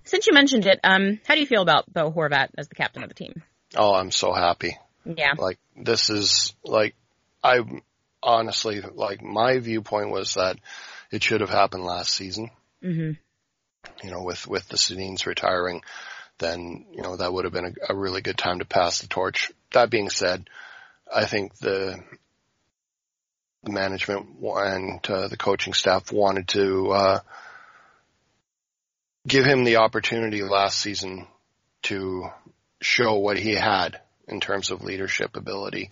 Since 0.03 0.27
you 0.27 0.33
mentioned 0.33 0.65
it, 0.65 0.79
um, 0.83 1.19
how 1.27 1.35
do 1.35 1.39
you 1.39 1.45
feel 1.45 1.61
about 1.61 1.91
Bo 1.91 2.11
Horvat 2.11 2.49
as 2.57 2.67
the 2.67 2.75
captain 2.75 3.03
of 3.03 3.09
the 3.09 3.15
team? 3.15 3.43
Oh, 3.75 3.93
I'm 3.93 4.11
so 4.11 4.33
happy. 4.33 4.77
Yeah. 5.05 5.33
Like 5.37 5.59
this 5.75 6.09
is 6.09 6.53
like 6.63 6.95
I 7.43 7.59
honestly 8.21 8.81
like 8.81 9.21
my 9.21 9.59
viewpoint 9.59 10.11
was 10.11 10.35
that 10.35 10.57
it 11.11 11.23
should 11.23 11.41
have 11.41 11.49
happened 11.49 11.83
last 11.83 12.13
season. 12.13 12.49
hmm 12.81 13.11
You 14.03 14.11
know, 14.11 14.23
with 14.23 14.47
with 14.47 14.67
the 14.67 14.77
Sedins 14.77 15.25
retiring, 15.25 15.81
then 16.39 16.85
you 16.91 17.01
know 17.01 17.15
that 17.15 17.31
would 17.31 17.45
have 17.45 17.53
been 17.53 17.75
a, 17.87 17.93
a 17.93 17.95
really 17.95 18.21
good 18.21 18.37
time 18.37 18.59
to 18.59 18.65
pass 18.65 18.99
the 18.99 19.07
torch. 19.07 19.51
That 19.71 19.89
being 19.89 20.09
said, 20.09 20.49
I 21.13 21.25
think 21.25 21.57
the 21.57 22.01
the 23.63 23.71
management 23.71 24.27
and 24.41 25.09
uh, 25.09 25.27
the 25.27 25.37
coaching 25.37 25.73
staff 25.73 26.11
wanted 26.11 26.47
to 26.47 26.91
uh, 26.91 27.19
give 29.27 29.45
him 29.45 29.63
the 29.63 29.77
opportunity 29.77 30.41
last 30.41 30.79
season 30.79 31.27
to 31.83 32.29
show 32.81 33.15
what 33.15 33.37
he 33.37 33.53
had 33.53 33.99
in 34.27 34.39
terms 34.39 34.71
of 34.71 34.83
leadership 34.83 35.35
ability. 35.35 35.91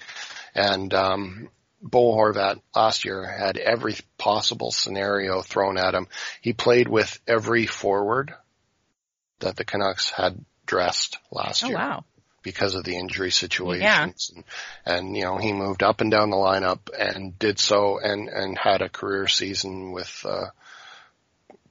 And 0.55 0.91
um, 0.95 1.49
Bo 1.81 2.15
Horvat 2.15 2.59
last 2.75 3.05
year 3.05 3.23
had 3.25 3.57
every 3.57 3.95
possible 4.17 4.71
scenario 4.71 5.41
thrown 5.41 5.77
at 5.77 5.93
him. 5.93 6.07
He 6.41 6.53
played 6.53 6.87
with 6.87 7.19
every 7.27 7.67
forward 7.67 8.33
that 9.39 9.55
the 9.55 9.65
Canucks 9.65 10.09
had 10.09 10.43
dressed 10.65 11.17
last 11.31 11.63
Oh 11.63 11.67
year 11.67 11.77
wow. 11.77 12.03
Because 12.41 12.75
of 12.75 12.83
the 12.83 12.95
injury 12.95 13.31
situations. 13.31 14.31
And, 14.35 14.43
and, 14.85 15.17
you 15.17 15.23
know, 15.23 15.37
he 15.37 15.53
moved 15.53 15.83
up 15.83 16.01
and 16.01 16.11
down 16.11 16.29
the 16.29 16.37
lineup 16.37 16.89
and 16.97 17.37
did 17.37 17.59
so 17.59 17.99
and, 17.99 18.29
and 18.29 18.57
had 18.57 18.81
a 18.81 18.89
career 18.89 19.27
season 19.27 19.91
with, 19.91 20.25
uh, 20.27 20.47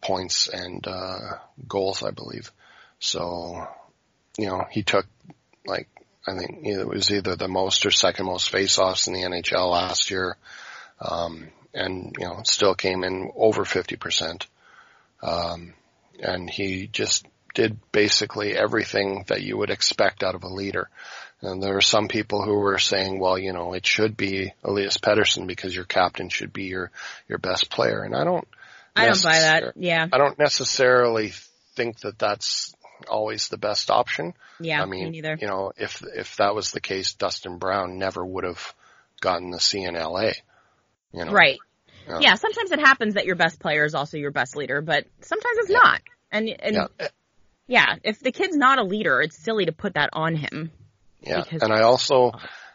points 0.01 0.49
and, 0.49 0.87
uh, 0.87 1.39
goals, 1.67 2.03
I 2.03 2.11
believe. 2.11 2.53
So, 3.01 3.67
you 4.37 4.47
know, 4.47 4.65
he 4.71 4.83
took 4.83 5.07
like, 5.67 5.89
I 6.27 6.37
think 6.37 6.67
it 6.67 6.87
was 6.87 7.11
either 7.11 7.37
the 7.37 7.49
most 7.49 7.87
or 7.87 7.91
second 7.91 8.27
most 8.27 8.51
face-offs 8.51 9.07
in 9.07 9.15
the 9.15 9.23
NHL 9.23 9.71
last 9.71 10.11
year. 10.11 10.37
Um, 11.01 11.49
and, 11.75 12.15
you 12.19 12.27
know, 12.27 12.41
still 12.45 12.75
came 12.75 13.05
in 13.05 13.31
over 13.37 13.65
50%. 13.65 14.47
Um, 15.23 15.75
and 16.21 16.51
he 16.51 16.87
just 16.87 17.27
did 17.59 17.77
basically 17.91 18.57
everything 18.57 19.25
that 19.27 19.43
you 19.43 19.59
would 19.59 19.71
expect 19.71 20.23
out 20.23 20.37
of 20.37 20.45
a 20.45 20.49
leader. 20.49 20.89
And 21.41 21.61
there 21.61 21.77
are 21.77 21.81
some 21.81 22.07
people 22.07 22.41
who 22.41 22.55
were 22.55 22.79
saying, 22.79 23.19
well, 23.19 23.37
you 23.37 23.53
know, 23.53 23.73
it 23.73 23.85
should 23.85 24.17
be 24.17 24.53
Elias 24.63 24.97
Pettersson 24.99 25.49
because 25.49 25.75
your 25.75 25.85
captain 25.85 26.29
should 26.29 26.53
be 26.53 26.67
your, 26.67 26.93
your 27.27 27.39
best 27.39 27.69
player. 27.69 28.05
And 28.05 28.15
I 28.15 28.23
don't, 28.23 28.47
I 28.95 29.07
don't 29.07 29.23
buy 29.25 29.41
that. 29.41 29.73
Yeah. 29.75 30.07
I 30.13 30.19
don't 30.19 30.39
necessarily 30.39 31.33
think 31.75 31.99
that 32.01 32.17
that's 32.17 32.77
always 33.11 33.49
the 33.49 33.59
best 33.59 33.91
option. 33.91 34.35
Yeah. 34.61 34.81
I 34.81 34.87
mean, 34.87 35.07
me 35.07 35.11
neither. 35.11 35.37
you 35.41 35.49
know, 35.49 35.73
if, 35.77 36.05
if 36.15 36.37
that 36.37 36.55
was 36.55 36.71
the 36.71 36.81
case, 36.81 37.15
Dustin 37.15 37.59
Brown 37.59 37.99
never 37.99 38.25
would 38.25 38.45
have 38.45 38.73
gotten 39.21 39.51
the 39.51 39.59
CNLA. 39.59 40.35
You 41.13 41.25
know, 41.25 41.33
Right. 41.33 41.59
Yeah. 42.07 42.21
Yeah. 42.21 42.35
Sometimes 42.37 42.71
it 42.71 42.79
happens 42.79 43.15
that 43.15 43.27
your 43.27 43.35
best 43.35 43.59
player 43.59 43.85
is 43.85 43.97
also 43.97 44.17
your 44.17 44.31
best 44.31 44.55
leader, 44.55 44.81
but 44.81 45.07
sometimes 45.23 45.57
it's 45.59 45.71
Yeah. 45.71 45.79
not. 45.83 46.03
And 46.31 46.49
and 46.61 46.77
Yeah. 46.77 47.09
Yeah, 47.69 47.95
if 48.03 48.19
the 48.19 48.33
kid's 48.33 48.57
not 48.57 48.79
a 48.79 48.83
leader, 48.83 49.21
it's 49.23 49.39
silly 49.39 49.67
to 49.67 49.73
put 49.73 49.95
that 49.95 50.11
on 50.13 50.35
him. 50.35 50.73
Yeah, 51.21 51.45
and 51.51 51.73
I 51.73 51.83
also, 51.83 52.33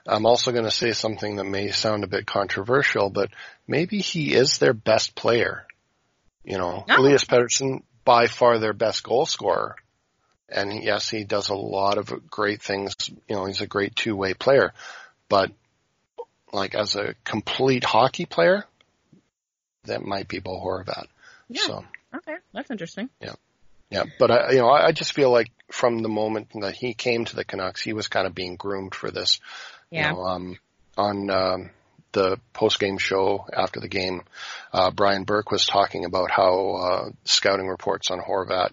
I'm 0.08 0.26
also 0.26 0.52
going 0.52 0.66
to 0.66 0.72
say 0.72 0.94
something 0.94 1.38
that 1.38 1.46
may 1.46 1.72
sound 1.72 2.04
a 2.04 2.08
bit 2.08 2.26
controversial, 2.26 3.10
but 3.10 3.30
maybe 3.68 4.00
he 4.00 4.34
is 4.34 4.58
their 4.60 4.74
best 4.74 5.16
player. 5.16 5.66
You 6.46 6.58
know, 6.58 6.86
No. 6.88 6.98
Elias 6.98 7.26
Pettersson 7.26 7.84
by 8.06 8.28
far 8.28 8.60
their 8.60 8.74
best 8.74 9.04
goal 9.04 9.26
scorer. 9.26 9.76
and 10.50 10.84
yes, 10.84 11.10
he 11.10 11.24
does 11.24 11.50
a 11.50 11.56
lot 11.56 11.98
of 11.98 12.30
great 12.30 12.62
things. 12.62 12.96
You 13.28 13.36
know, 13.36 13.46
he's 13.46 13.62
a 13.62 13.68
great 13.68 13.96
two 13.96 14.16
way 14.16 14.34
player, 14.34 14.74
but 15.30 15.52
like 16.52 16.76
as 16.76 16.96
a 16.96 17.16
complete 17.24 17.84
hockey 17.84 18.26
player, 18.26 18.66
that 19.86 20.04
might 20.04 20.28
be 20.28 20.40
Bo 20.40 20.62
Horvat. 20.64 21.08
Yeah. 21.48 21.62
So, 21.66 21.86
okay, 22.16 22.36
that's 22.54 22.70
interesting. 22.70 23.10
Yeah. 23.22 23.34
Yeah, 23.94 24.04
but 24.20 24.32
I, 24.32 24.52
you 24.52 24.58
know, 24.60 24.70
I 24.70 24.92
just 24.92 25.14
feel 25.14 25.32
like 25.32 25.52
from 25.72 26.00
the 26.00 26.10
moment 26.10 26.50
that 26.62 26.76
he 26.76 26.94
came 26.94 27.26
to 27.26 27.36
the 27.36 27.46
Canucks, 27.46 27.82
he 27.82 27.94
was 27.94 28.08
kind 28.08 28.28
of 28.28 28.36
being 28.36 28.56
groomed 28.56 28.96
for 28.96 29.12
this. 29.12 29.40
Yeah. 29.90 30.10
You 30.10 30.16
know, 30.16 30.24
um, 30.24 30.60
on 30.98 31.30
um, 31.30 31.70
the 32.12 32.40
post 32.54 32.80
game 32.80 32.98
show 32.98 33.46
after 33.52 33.80
the 33.80 33.88
game, 33.88 34.24
uh, 34.72 34.92
Brian 34.92 35.24
Burke 35.24 35.52
was 35.52 35.66
talking 35.66 36.06
about 36.06 36.32
how 36.32 36.76
uh, 36.76 37.10
scouting 37.26 37.68
reports 37.68 38.12
on 38.12 38.20
Horvat 38.20 38.72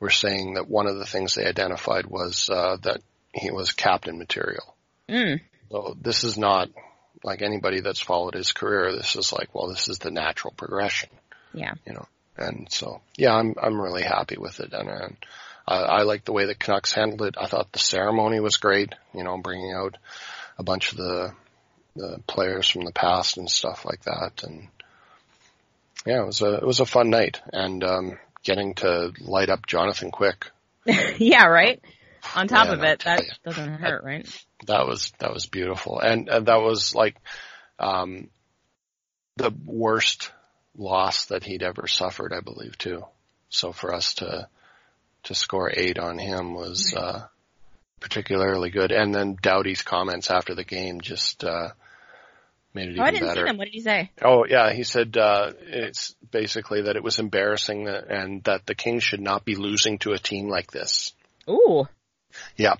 were 0.00 0.10
saying 0.10 0.54
that 0.54 0.68
one 0.68 0.86
of 0.86 0.98
the 0.98 1.06
things 1.06 1.34
they 1.34 1.46
identified 1.46 2.06
was 2.06 2.48
uh, 2.50 2.76
that 2.82 3.00
he 3.34 3.50
was 3.50 3.72
captain 3.72 4.18
material. 4.18 4.76
Mm. 5.08 5.40
So 5.70 5.96
this 6.00 6.24
is 6.24 6.36
not 6.36 6.68
like 7.24 7.42
anybody 7.42 7.80
that's 7.80 8.00
followed 8.00 8.34
his 8.34 8.52
career. 8.52 8.92
This 8.92 9.16
is 9.16 9.32
like, 9.32 9.54
well, 9.54 9.68
this 9.68 9.88
is 9.88 9.98
the 9.98 10.10
natural 10.10 10.52
progression. 10.56 11.08
Yeah. 11.54 11.74
You 11.86 11.94
know, 11.94 12.06
and 12.36 12.68
so 12.70 13.00
yeah, 13.16 13.34
I'm 13.34 13.54
I'm 13.60 13.80
really 13.80 14.02
happy 14.02 14.36
with 14.38 14.60
it, 14.60 14.72
and, 14.72 14.88
and 14.88 15.16
I, 15.66 15.76
I 15.76 16.02
like 16.02 16.24
the 16.24 16.32
way 16.32 16.46
the 16.46 16.54
Canucks 16.54 16.92
handled 16.92 17.22
it. 17.22 17.34
I 17.38 17.46
thought 17.46 17.72
the 17.72 17.78
ceremony 17.78 18.40
was 18.40 18.56
great. 18.56 18.94
You 19.14 19.24
know, 19.24 19.38
bringing 19.38 19.72
out 19.72 19.96
a 20.58 20.62
bunch 20.62 20.92
of 20.92 20.98
the 20.98 21.32
the 21.94 22.20
players 22.26 22.68
from 22.68 22.84
the 22.84 22.92
past 22.92 23.36
and 23.36 23.50
stuff 23.50 23.84
like 23.84 24.02
that. 24.04 24.42
And 24.42 24.68
yeah, 26.06 26.22
it 26.22 26.26
was 26.26 26.42
a 26.42 26.54
it 26.54 26.66
was 26.66 26.80
a 26.80 26.86
fun 26.86 27.10
night, 27.10 27.40
and 27.52 27.84
um, 27.84 28.18
getting 28.42 28.74
to 28.76 29.12
light 29.20 29.50
up 29.50 29.66
Jonathan 29.66 30.10
Quick. 30.10 30.50
yeah, 30.86 31.46
right. 31.46 31.80
On 32.36 32.46
top 32.46 32.68
Man, 32.68 32.78
of 32.78 32.84
it, 32.84 33.00
that 33.04 33.24
you, 33.24 33.30
doesn't 33.44 33.74
hurt, 33.74 34.02
that, 34.02 34.06
right? 34.06 34.44
That 34.66 34.86
was 34.86 35.12
that 35.18 35.32
was 35.32 35.46
beautiful, 35.46 35.98
and, 35.98 36.28
and 36.28 36.46
that 36.46 36.60
was 36.60 36.94
like 36.94 37.16
um, 37.78 38.30
the 39.36 39.52
worst 39.64 40.30
loss 40.76 41.26
that 41.26 41.44
he'd 41.44 41.62
ever 41.62 41.86
suffered, 41.86 42.32
I 42.32 42.40
believe, 42.40 42.78
too. 42.78 43.04
So 43.48 43.72
for 43.72 43.94
us 43.94 44.14
to 44.14 44.48
to 45.24 45.34
score 45.34 45.70
eight 45.72 45.98
on 45.98 46.18
him 46.18 46.54
was 46.54 46.94
uh, 46.96 47.26
particularly 48.00 48.70
good. 48.70 48.90
And 48.90 49.14
then 49.14 49.36
Doughty's 49.40 49.82
comments 49.82 50.30
after 50.30 50.54
the 50.54 50.64
game 50.64 51.00
just 51.00 51.44
uh, 51.44 51.68
made 52.74 52.88
it 52.88 52.90
oh, 52.90 52.92
even 52.92 53.02
I 53.02 53.10
didn't 53.10 53.28
better. 53.28 53.40
See 53.42 53.46
them. 53.46 53.58
What 53.58 53.64
did 53.66 53.74
he 53.74 53.80
say? 53.80 54.10
Oh 54.22 54.44
yeah, 54.48 54.72
he 54.72 54.82
said 54.82 55.16
uh, 55.16 55.52
it's 55.60 56.14
basically 56.30 56.82
that 56.82 56.96
it 56.96 57.04
was 57.04 57.18
embarrassing 57.18 57.84
that, 57.84 58.10
and 58.10 58.42
that 58.44 58.66
the 58.66 58.74
Kings 58.74 59.04
should 59.04 59.20
not 59.20 59.44
be 59.44 59.54
losing 59.54 59.98
to 59.98 60.12
a 60.12 60.18
team 60.18 60.48
like 60.48 60.70
this. 60.70 61.12
Ooh. 61.48 61.84
Yeah. 62.56 62.74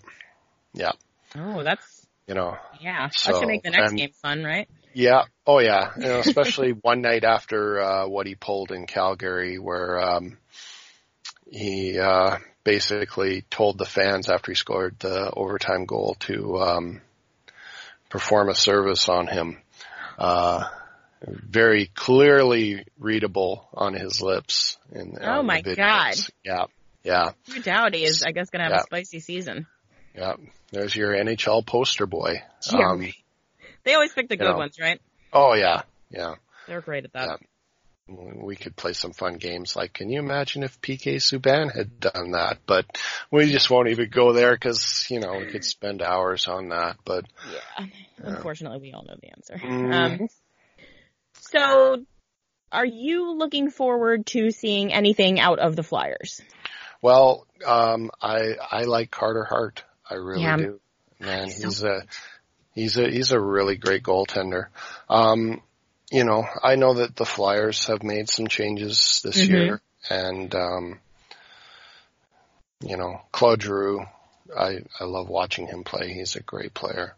Yeah. 0.72 0.92
Oh, 1.36 1.62
that's 1.62 2.06
you 2.26 2.34
know. 2.34 2.56
Yeah, 2.80 3.08
so, 3.10 3.32
that 3.32 3.38
should 3.38 3.48
make 3.48 3.62
the 3.62 3.70
next 3.70 3.90
and, 3.90 3.98
game 3.98 4.12
fun, 4.20 4.42
right? 4.42 4.68
Yeah. 4.94 5.24
Oh 5.46 5.58
yeah. 5.58 5.90
You 5.96 6.04
know, 6.04 6.18
especially 6.20 6.70
one 6.82 7.02
night 7.02 7.24
after 7.24 7.80
uh, 7.80 8.08
what 8.08 8.26
he 8.26 8.34
pulled 8.34 8.72
in 8.72 8.86
Calgary, 8.86 9.58
where 9.58 10.00
um, 10.00 10.38
he 11.50 11.98
uh, 11.98 12.38
basically 12.64 13.42
told 13.50 13.78
the 13.78 13.84
fans 13.84 14.28
after 14.28 14.52
he 14.52 14.56
scored 14.56 14.98
the 14.98 15.30
overtime 15.30 15.84
goal 15.84 16.16
to 16.20 16.58
um, 16.60 17.00
perform 18.08 18.48
a 18.48 18.54
service 18.54 19.08
on 19.08 19.26
him. 19.26 19.58
Uh, 20.18 20.64
very 21.26 21.86
clearly 21.94 22.84
readable 22.98 23.68
on 23.74 23.94
his 23.94 24.20
lips. 24.20 24.76
In, 24.92 25.16
oh 25.20 25.42
my 25.42 25.62
god! 25.62 26.14
Yeah, 26.44 26.64
yeah. 27.04 27.32
Drew 27.48 27.62
Doughty 27.62 28.04
is, 28.04 28.22
I 28.22 28.32
guess, 28.32 28.50
going 28.50 28.60
to 28.60 28.64
have 28.64 28.72
yeah. 28.72 28.80
a 28.80 28.84
spicy 28.84 29.20
season. 29.20 29.66
Yeah, 30.14 30.34
there's 30.72 30.94
your 30.94 31.12
NHL 31.12 31.64
poster 31.64 32.06
boy. 32.06 32.42
Um, 32.72 33.12
they 33.84 33.94
always 33.94 34.12
pick 34.12 34.28
the 34.28 34.36
good 34.36 34.50
know. 34.50 34.56
ones, 34.56 34.78
right? 34.80 35.00
Oh 35.32 35.54
yeah, 35.54 35.82
yeah. 36.10 36.34
They're 36.66 36.80
great 36.80 37.04
at 37.04 37.12
that. 37.14 37.38
Yeah 37.40 37.46
we 38.08 38.56
could 38.56 38.76
play 38.76 38.92
some 38.92 39.12
fun 39.12 39.36
games 39.36 39.76
like, 39.76 39.92
can 39.92 40.10
you 40.10 40.18
imagine 40.18 40.62
if 40.62 40.80
PK 40.80 41.16
Subban 41.16 41.74
had 41.74 42.00
done 42.00 42.32
that? 42.32 42.58
But 42.66 42.86
we 43.30 43.50
just 43.50 43.70
won't 43.70 43.88
even 43.88 44.10
go 44.10 44.32
there 44.32 44.52
because, 44.52 45.06
you 45.08 45.20
know, 45.20 45.38
we 45.38 45.46
could 45.46 45.64
spend 45.64 46.02
hours 46.02 46.48
on 46.48 46.70
that, 46.70 46.96
but. 47.04 47.26
Yeah. 47.50 47.86
Unfortunately, 48.18 48.78
we 48.80 48.92
all 48.92 49.04
know 49.04 49.16
the 49.20 49.30
answer. 49.30 49.54
Mm. 49.56 50.20
Um, 50.20 50.28
so 51.34 52.04
are 52.70 52.86
you 52.86 53.32
looking 53.34 53.70
forward 53.70 54.26
to 54.26 54.50
seeing 54.50 54.92
anything 54.92 55.40
out 55.40 55.58
of 55.58 55.76
the 55.76 55.82
Flyers? 55.82 56.40
Well, 57.00 57.46
um, 57.64 58.10
I, 58.20 58.54
I 58.70 58.84
like 58.84 59.10
Carter 59.10 59.44
Hart. 59.44 59.84
I 60.08 60.14
really 60.14 60.42
yeah. 60.42 60.56
do. 60.56 60.80
Man, 61.20 61.46
he's 61.46 61.84
a, 61.84 62.04
he's 62.74 62.96
a, 62.96 63.08
he's 63.08 63.32
a 63.32 63.40
really 63.40 63.76
great 63.76 64.02
goaltender. 64.02 64.66
Um, 65.08 65.62
you 66.10 66.24
know, 66.24 66.44
I 66.62 66.76
know 66.76 66.94
that 66.94 67.16
the 67.16 67.24
Flyers 67.24 67.86
have 67.86 68.02
made 68.02 68.28
some 68.28 68.46
changes 68.46 69.22
this 69.24 69.42
mm-hmm. 69.42 69.54
year, 69.54 69.80
and 70.10 70.54
um, 70.54 71.00
you 72.80 72.96
know, 72.96 73.20
Claude 73.32 73.62
Giroux, 73.62 74.04
I 74.56 74.80
I 75.00 75.04
love 75.04 75.28
watching 75.28 75.66
him 75.68 75.84
play. 75.84 76.12
He's 76.12 76.36
a 76.36 76.42
great 76.42 76.74
player. 76.74 77.16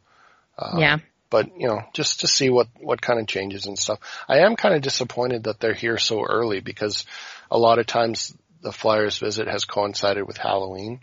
Um, 0.56 0.78
yeah. 0.78 0.98
But 1.30 1.58
you 1.58 1.66
know, 1.66 1.80
just 1.92 2.20
to 2.20 2.28
see 2.28 2.50
what 2.50 2.68
what 2.78 3.02
kind 3.02 3.18
of 3.18 3.26
changes 3.26 3.66
and 3.66 3.76
stuff. 3.76 3.98
I 4.28 4.40
am 4.40 4.54
kind 4.54 4.74
of 4.76 4.82
disappointed 4.82 5.44
that 5.44 5.58
they're 5.58 5.74
here 5.74 5.98
so 5.98 6.22
early 6.22 6.60
because 6.60 7.04
a 7.50 7.58
lot 7.58 7.80
of 7.80 7.86
times 7.86 8.32
the 8.62 8.72
Flyers 8.72 9.18
visit 9.18 9.48
has 9.48 9.64
coincided 9.64 10.26
with 10.26 10.36
Halloween. 10.36 11.00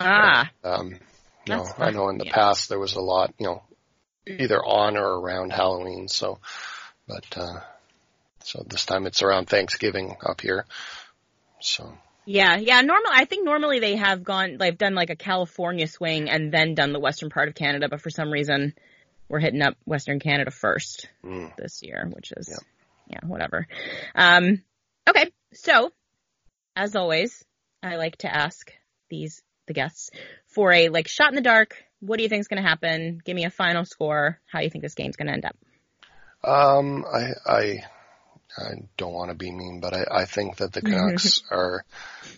Ah. 0.00 0.50
And, 0.62 0.74
um, 0.74 1.00
you 1.46 1.56
know, 1.56 1.66
I 1.78 1.90
know 1.90 2.08
in 2.08 2.18
the 2.18 2.26
yeah. 2.26 2.34
past 2.34 2.70
there 2.70 2.78
was 2.78 2.94
a 2.94 3.00
lot, 3.00 3.34
you 3.38 3.46
know, 3.46 3.62
either 4.26 4.64
on 4.64 4.96
or 4.96 5.20
around 5.20 5.52
Halloween. 5.52 6.08
So 6.08 6.38
but 7.06 7.24
uh, 7.36 7.60
so 8.40 8.64
this 8.66 8.86
time 8.86 9.06
it's 9.06 9.22
around 9.22 9.48
Thanksgiving 9.48 10.16
up 10.24 10.40
here. 10.40 10.64
So 11.60 11.92
yeah, 12.26 12.56
yeah. 12.56 12.80
Normally, 12.80 13.12
I 13.12 13.24
think 13.26 13.44
normally 13.44 13.80
they 13.80 13.96
have 13.96 14.24
gone, 14.24 14.56
they've 14.58 14.76
done 14.76 14.94
like 14.94 15.10
a 15.10 15.16
California 15.16 15.86
swing 15.86 16.30
and 16.30 16.52
then 16.52 16.74
done 16.74 16.92
the 16.92 17.00
western 17.00 17.30
part 17.30 17.48
of 17.48 17.54
Canada, 17.54 17.88
but 17.88 18.00
for 18.00 18.10
some 18.10 18.30
reason 18.30 18.74
we're 19.28 19.40
hitting 19.40 19.62
up 19.62 19.76
Western 19.84 20.20
Canada 20.20 20.50
first 20.50 21.08
mm. 21.24 21.54
this 21.56 21.82
year, 21.82 22.10
which 22.14 22.32
is 22.32 22.48
yeah, 22.50 23.18
yeah 23.22 23.28
whatever. 23.28 23.66
Um, 24.14 24.62
okay, 25.08 25.30
so 25.52 25.92
as 26.76 26.96
always, 26.96 27.44
I 27.82 27.96
like 27.96 28.16
to 28.18 28.34
ask 28.34 28.72
these 29.10 29.42
the 29.66 29.74
guests 29.74 30.10
for 30.46 30.72
a 30.72 30.88
like 30.88 31.08
shot 31.08 31.28
in 31.28 31.34
the 31.34 31.40
dark. 31.40 31.76
What 32.04 32.18
do 32.18 32.22
you 32.22 32.28
think 32.28 32.40
is 32.40 32.48
going 32.48 32.62
to 32.62 32.68
happen? 32.68 33.20
Give 33.24 33.34
me 33.34 33.44
a 33.44 33.50
final 33.50 33.84
score. 33.84 34.38
How 34.46 34.58
do 34.58 34.64
you 34.64 34.70
think 34.70 34.82
this 34.82 34.94
game's 34.94 35.16
going 35.16 35.28
to 35.28 35.32
end 35.32 35.44
up? 35.44 35.56
Um, 36.46 37.04
I, 37.10 37.30
I, 37.46 37.84
I 38.58 38.70
don't 38.96 39.14
want 39.14 39.30
to 39.30 39.36
be 39.36 39.50
mean, 39.50 39.80
but 39.80 39.94
I, 39.94 40.22
I 40.22 40.24
think 40.26 40.56
that 40.56 40.72
the 40.72 40.82
Canucks 40.82 41.42
are 41.50 41.84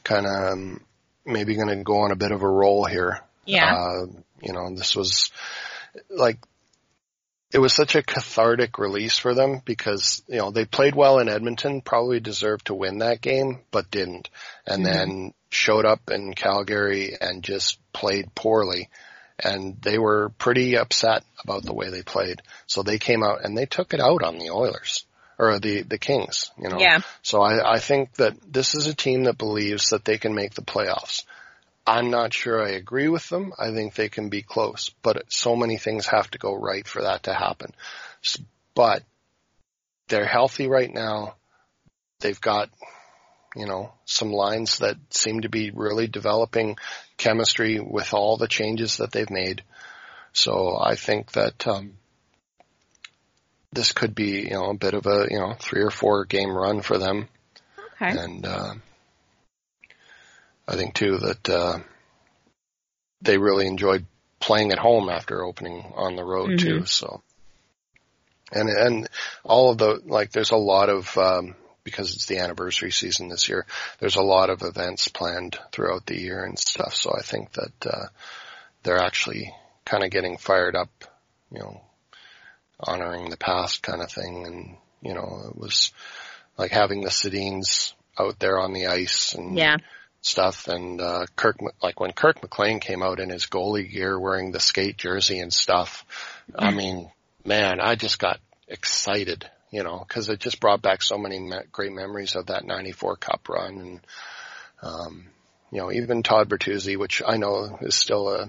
kind 0.05 0.27
of 0.27 0.53
um, 0.53 0.81
maybe 1.25 1.57
going 1.57 1.69
to 1.69 1.83
go 1.83 1.99
on 1.99 2.13
a 2.13 2.17
bit 2.17 2.31
of 2.31 2.43
a 2.43 2.49
roll 2.49 2.85
here. 2.85 3.21
Yeah. 3.45 3.75
Uh, 3.75 4.07
you 4.41 4.53
know, 4.53 4.73
this 4.75 4.95
was 4.95 5.31
like, 6.11 6.39
it 7.53 7.59
was 7.59 7.73
such 7.73 7.95
a 7.97 8.03
cathartic 8.03 8.79
release 8.79 9.19
for 9.19 9.35
them 9.35 9.63
because, 9.65 10.23
you 10.29 10.39
know, 10.39 10.51
they 10.51 10.65
played 10.65 10.95
well 10.95 11.19
in 11.19 11.29
Edmonton, 11.29 11.81
probably 11.81 12.21
deserved 12.21 12.67
to 12.67 12.75
win 12.75 12.99
that 12.99 13.21
game, 13.21 13.61
but 13.71 13.91
didn't. 13.91 14.31
And 14.67 14.85
mm-hmm. 14.85 14.93
then 14.93 15.35
showed 15.49 15.85
up 15.85 16.11
in 16.11 16.35
Calgary 16.35 17.17
and 17.21 17.43
just 17.43 17.79
played 17.93 18.35
poorly 18.35 18.91
and 19.43 19.81
they 19.83 19.99
were 19.99 20.31
pretty 20.39 20.77
upset 20.77 21.25
about 21.43 21.65
the 21.65 21.75
way 21.75 21.91
they 21.91 22.03
played. 22.03 22.43
So 22.67 22.83
they 22.83 22.99
came 22.99 23.23
out 23.23 23.45
and 23.45 23.57
they 23.57 23.67
took 23.67 23.95
it 23.95 24.01
out 24.01 24.23
on 24.23 24.39
the 24.39 24.51
Oilers 24.51 25.05
or 25.39 25.59
the 25.59 25.83
the 25.83 25.99
Kings, 25.99 26.51
you 26.59 26.69
know. 26.69 26.79
Yeah. 26.79 27.01
So 27.23 27.43
I, 27.43 27.75
I 27.75 27.79
think 27.79 28.15
that 28.15 28.35
this 28.51 28.75
is 28.75 28.87
a 28.87 28.95
team 28.95 29.25
that 29.25 29.39
believes 29.39 29.91
that 29.91 30.05
they 30.05 30.19
can 30.19 30.35
make 30.35 30.55
the 30.55 30.63
playoffs. 30.63 31.25
I'm 31.87 32.11
not 32.11 32.35
sure 32.35 32.67
I 32.67 32.71
agree 32.71 33.09
with 33.09 33.29
them. 33.29 33.53
I 33.59 33.71
think 33.71 33.95
they 33.95 34.09
can 34.09 34.29
be 34.29 34.43
close, 34.43 34.91
but 35.03 35.23
so 35.29 35.55
many 35.55 35.77
things 35.77 36.07
have 36.07 36.29
to 36.33 36.39
go 36.39 36.55
right 36.55 36.87
for 36.87 37.03
that 37.03 37.25
to 37.25 37.35
happen. 37.35 37.73
But 38.75 39.05
they're 40.09 40.27
healthy 40.27 40.67
right 40.67 40.93
now. 40.93 41.37
They've 42.21 42.41
got 42.41 42.71
you 43.57 43.67
know, 43.67 43.93
some 44.05 44.33
lines 44.33 44.79
that 44.79 44.97
seem 45.11 45.41
to 45.41 45.49
be 45.49 45.71
really 45.71 46.07
developing 46.07 46.77
chemistry 47.17 47.81
with 47.81 48.13
all 48.13 48.37
the 48.37 48.49
changes 48.49 48.99
that 48.99 49.13
they've 49.13 49.31
made. 49.31 49.63
So 50.33 50.79
I 50.79 50.95
think 50.97 51.33
that, 51.33 51.67
um, 51.67 51.95
this 53.73 53.93
could 53.93 54.15
be, 54.15 54.43
you 54.43 54.51
know, 54.51 54.71
a 54.71 54.77
bit 54.77 54.95
of 54.95 55.07
a, 55.07 55.27
you 55.31 55.39
know, 55.39 55.55
three 55.59 55.83
or 55.83 55.91
four 55.91 56.25
game 56.25 56.51
run 56.51 56.83
for 56.83 56.99
them. 56.99 57.29
Okay. 58.01 58.19
And, 58.19 58.47
uh, 58.47 58.75
I 60.69 60.77
think 60.77 60.95
too 60.95 61.19
that, 61.19 61.49
uh, 61.49 61.79
they 63.23 63.39
really 63.39 63.67
enjoyed 63.67 64.05
playing 64.41 64.73
at 64.73 64.79
home 64.79 65.09
after 65.09 65.45
opening 65.45 65.93
on 65.97 66.17
the 66.17 66.25
road 66.25 66.51
mm-hmm. 66.51 66.69
too. 66.69 66.87
So, 66.87 67.23
and, 68.53 68.69
and 68.69 69.09
all 69.45 69.71
of 69.71 69.79
the, 69.79 70.03
like, 70.05 70.31
there's 70.33 70.51
a 70.51 70.57
lot 70.57 70.89
of, 70.89 71.17
um, 71.17 71.55
because 71.87 72.13
it's 72.15 72.27
the 72.27 72.41
anniversary 72.41 72.91
season 72.91 73.29
this 73.29 73.49
year. 73.49 73.65
There's 74.01 74.17
a 74.17 74.23
lot 74.23 74.51
of 74.51 74.63
events 74.63 75.07
planned 75.07 75.57
throughout 75.71 76.05
the 76.05 76.21
year 76.21 76.45
and 76.45 76.59
stuff. 76.59 76.95
So 76.95 77.13
I 77.17 77.23
think 77.23 77.53
that, 77.53 77.87
uh, 77.87 78.07
they're 78.83 78.99
actually 78.99 79.55
kind 79.85 80.03
of 80.03 80.11
getting 80.11 80.37
fired 80.37 80.75
up, 80.75 80.91
you 81.53 81.61
know, 81.61 81.81
honoring 82.81 83.31
the 83.31 83.37
past 83.37 83.85
kind 83.85 84.03
of 84.03 84.11
thing. 84.11 84.45
And, 84.47 84.77
you 85.01 85.15
know, 85.15 85.45
it 85.49 85.57
was 85.57 85.93
like 86.59 86.73
having 86.73 87.03
the 87.03 87.11
Sedins 87.11 87.95
out 88.19 88.41
there 88.41 88.59
on 88.59 88.73
the 88.73 88.89
ice 88.89 89.35
and 89.35 89.57
Yeah. 89.57 89.77
stuff. 90.23 90.67
And, 90.67 91.01
uh, 91.01 91.27
Kirk, 91.37 91.59
like 91.81 92.01
when 92.01 92.13
Kirk 92.13 92.43
McLean 92.43 92.81
came 92.81 93.05
out 93.05 93.21
in 93.21 93.31
his 93.31 93.47
goalie 93.47 93.89
gear 93.89 94.19
wearing 94.19 94.51
the 94.51 94.59
skate 94.59 94.97
jersey 94.97 95.39
and 95.39 95.53
stuff, 95.53 96.05
I 96.59 96.73
mean, 96.73 97.13
man, 97.45 97.81
I 97.81 97.95
just 97.95 98.19
got 98.19 98.41
excited, 98.67 99.49
you 99.71 99.83
know, 99.83 100.05
cause 100.09 100.29
it 100.29 100.41
just 100.41 100.61
brought 100.61 100.83
back 100.83 101.03
so 101.03 101.19
many 101.19 101.39
me- 101.39 101.57
great 101.73 101.93
memories 101.93 102.37
of 102.37 102.47
that 102.47 102.65
94 102.65 103.17
cup 103.17 103.49
run. 103.49 103.81
And, 103.81 104.01
um, 104.83 105.27
you 105.73 105.79
know, 105.79 105.93
even 105.93 106.23
Todd 106.23 106.49
Bertuzzi, 106.49 106.97
which 106.97 107.23
I 107.27 107.37
know 107.37 107.79
is 107.81 107.95
still 107.95 108.29
a 108.29 108.49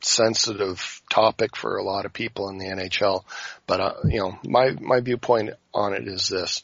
sensitive 0.00 1.02
topic 1.10 1.56
for 1.56 1.76
a 1.76 1.82
lot 1.82 2.04
of 2.04 2.12
people 2.12 2.48
in 2.48 2.58
the 2.58 2.66
NHL, 2.66 3.24
but, 3.66 3.80
uh, 3.80 3.94
you 4.04 4.20
know, 4.20 4.38
my, 4.44 4.70
my 4.80 5.00
viewpoint 5.00 5.50
on 5.74 5.94
it 5.94 6.06
is 6.06 6.28
this. 6.28 6.62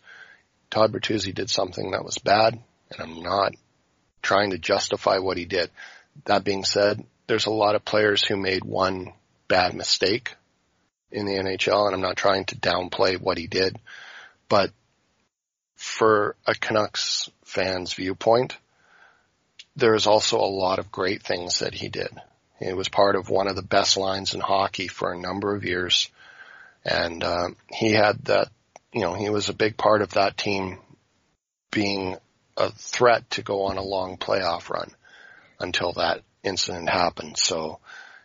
Todd 0.70 0.92
Bertuzzi 0.92 1.34
did 1.34 1.50
something 1.50 1.90
that 1.90 2.04
was 2.04 2.18
bad, 2.18 2.58
and 2.90 3.00
I'm 3.00 3.22
not 3.22 3.52
trying 4.22 4.50
to 4.50 4.58
justify 4.58 5.18
what 5.18 5.36
he 5.36 5.44
did. 5.44 5.70
That 6.26 6.44
being 6.44 6.64
said, 6.64 7.04
there's 7.26 7.46
a 7.46 7.50
lot 7.50 7.74
of 7.74 7.84
players 7.84 8.22
who 8.22 8.36
made 8.36 8.64
one 8.64 9.12
bad 9.48 9.74
mistake 9.74 10.34
in 11.12 11.26
the 11.26 11.34
NHL, 11.34 11.86
and 11.86 11.94
I'm 11.94 12.00
not 12.00 12.16
trying 12.16 12.46
to 12.46 12.56
downplay 12.56 13.20
what 13.20 13.38
he 13.38 13.46
did, 13.46 13.78
but 14.48 14.70
for 15.76 16.36
a 16.46 16.54
Canucks 16.54 17.28
fan's 17.44 17.92
viewpoint, 17.92 18.56
there's 19.76 20.06
also 20.06 20.38
a 20.38 20.46
lot 20.46 20.78
of 20.78 20.92
great 20.92 21.22
things 21.22 21.60
that 21.60 21.74
he 21.74 21.88
did. 21.88 22.10
He 22.58 22.72
was 22.72 22.88
part 22.88 23.16
of 23.16 23.28
one 23.28 23.48
of 23.48 23.56
the 23.56 23.62
best 23.62 23.96
lines 23.96 24.34
in 24.34 24.40
hockey 24.40 24.88
for 24.88 25.12
a 25.12 25.18
number 25.18 25.54
of 25.54 25.64
years, 25.64 26.08
and 26.84 27.22
uh, 27.22 27.48
he 27.70 27.92
had 27.92 28.24
that. 28.26 28.48
You 28.92 29.00
know, 29.00 29.14
he 29.14 29.30
was 29.30 29.48
a 29.48 29.54
big 29.54 29.76
part 29.76 30.02
of 30.02 30.10
that 30.10 30.36
team 30.36 30.78
being 31.70 32.16
a 32.56 32.70
threat 32.70 33.28
to 33.30 33.42
go 33.42 33.62
on 33.64 33.78
a 33.78 33.82
long 33.82 34.18
playoff 34.18 34.68
run 34.68 34.90
until 35.58 35.94
that 35.94 36.20
incident 36.42 36.90
happened. 36.90 37.38
So, 37.38 37.78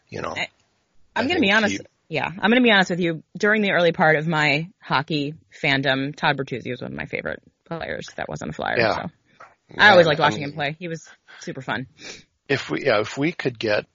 you 0.09 0.21
know, 0.21 0.33
I- 0.35 0.49
I'm 1.15 1.27
going 1.27 1.37
to 1.37 1.41
be 1.41 1.51
honest. 1.51 1.77
he- 1.77 1.87
yeah, 2.09 2.25
I'm 2.25 2.49
going 2.49 2.61
to 2.61 2.61
be 2.61 2.71
honest 2.71 2.89
with 2.89 2.99
you. 2.99 3.23
During 3.37 3.61
the 3.61 3.71
early 3.71 3.91
part 3.91 4.15
of 4.15 4.27
my 4.27 4.69
hockey 4.81 5.35
fandom, 5.61 6.15
Todd 6.15 6.37
Bertuzzi 6.37 6.69
was 6.69 6.81
one 6.81 6.91
of 6.91 6.97
my 6.97 7.05
favorite 7.05 7.41
players 7.65 8.09
that 8.15 8.29
wasn't 8.29 8.51
a 8.51 8.53
flyer. 8.53 8.77
Yeah. 8.77 8.95
So 8.95 9.09
I 9.77 9.91
always 9.91 10.07
liked 10.07 10.19
watching 10.19 10.39
mean, 10.39 10.49
him 10.49 10.55
play. 10.55 10.75
He 10.79 10.87
was 10.87 11.07
super 11.39 11.61
fun. 11.61 11.87
If 12.47 12.69
we, 12.69 12.85
yeah, 12.85 13.01
if 13.01 13.17
we 13.17 13.33
could 13.33 13.59
get 13.59 13.85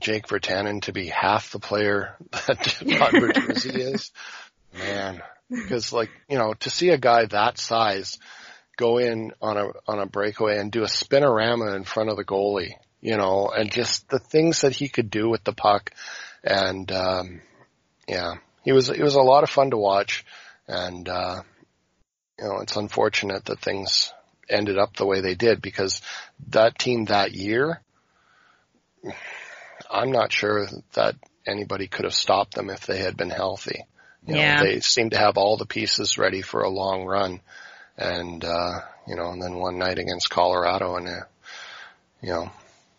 Jake 0.00 0.26
Virtanen 0.26 0.82
to 0.82 0.92
be 0.92 1.08
half 1.08 1.50
the 1.50 1.58
player 1.58 2.16
that 2.30 2.62
Todd 2.62 3.12
Bertuzzi 3.14 3.74
is, 3.94 4.12
man, 4.76 5.22
because 5.48 5.92
like, 5.92 6.10
you 6.28 6.36
know, 6.36 6.52
to 6.60 6.70
see 6.70 6.90
a 6.90 6.98
guy 6.98 7.24
that 7.26 7.58
size 7.58 8.18
go 8.76 8.98
in 8.98 9.32
on 9.40 9.56
a, 9.56 9.66
on 9.86 9.98
a 9.98 10.06
breakaway 10.06 10.58
and 10.58 10.70
do 10.70 10.82
a 10.82 10.86
spinorama 10.86 11.74
in 11.74 11.84
front 11.84 12.10
of 12.10 12.16
the 12.16 12.24
goalie, 12.24 12.74
you 13.00 13.16
know, 13.16 13.50
and 13.54 13.72
just 13.72 14.08
the 14.08 14.18
things 14.18 14.60
that 14.60 14.74
he 14.74 14.88
could 14.88 15.10
do 15.10 15.28
with 15.28 15.42
the 15.44 15.52
puck. 15.52 15.90
And, 16.44 16.90
um, 16.92 17.40
yeah, 18.06 18.34
he 18.64 18.72
was, 18.72 18.88
it 18.90 19.02
was 19.02 19.14
a 19.14 19.20
lot 19.20 19.42
of 19.42 19.50
fun 19.50 19.70
to 19.70 19.76
watch. 19.76 20.24
And, 20.66 21.08
uh, 21.08 21.42
you 22.38 22.44
know, 22.44 22.58
it's 22.60 22.76
unfortunate 22.76 23.46
that 23.46 23.60
things 23.60 24.12
ended 24.48 24.78
up 24.78 24.96
the 24.96 25.06
way 25.06 25.20
they 25.20 25.34
did 25.34 25.60
because 25.60 26.00
that 26.48 26.78
team 26.78 27.06
that 27.06 27.32
year, 27.32 27.80
I'm 29.90 30.12
not 30.12 30.32
sure 30.32 30.66
that 30.94 31.16
anybody 31.46 31.86
could 31.88 32.04
have 32.04 32.14
stopped 32.14 32.54
them 32.54 32.70
if 32.70 32.86
they 32.86 32.98
had 32.98 33.16
been 33.16 33.30
healthy. 33.30 33.84
You 34.26 34.34
know, 34.34 34.40
Yeah. 34.40 34.62
they 34.62 34.80
seemed 34.80 35.12
to 35.12 35.18
have 35.18 35.38
all 35.38 35.56
the 35.56 35.66
pieces 35.66 36.18
ready 36.18 36.42
for 36.42 36.62
a 36.62 36.68
long 36.70 37.04
run. 37.04 37.40
And, 37.96 38.44
uh, 38.44 38.80
you 39.06 39.16
know, 39.16 39.30
and 39.30 39.42
then 39.42 39.56
one 39.56 39.78
night 39.78 39.98
against 39.98 40.30
Colorado 40.30 40.96
and, 40.96 41.08
uh, 41.08 41.24
you 42.22 42.30
know, 42.30 42.50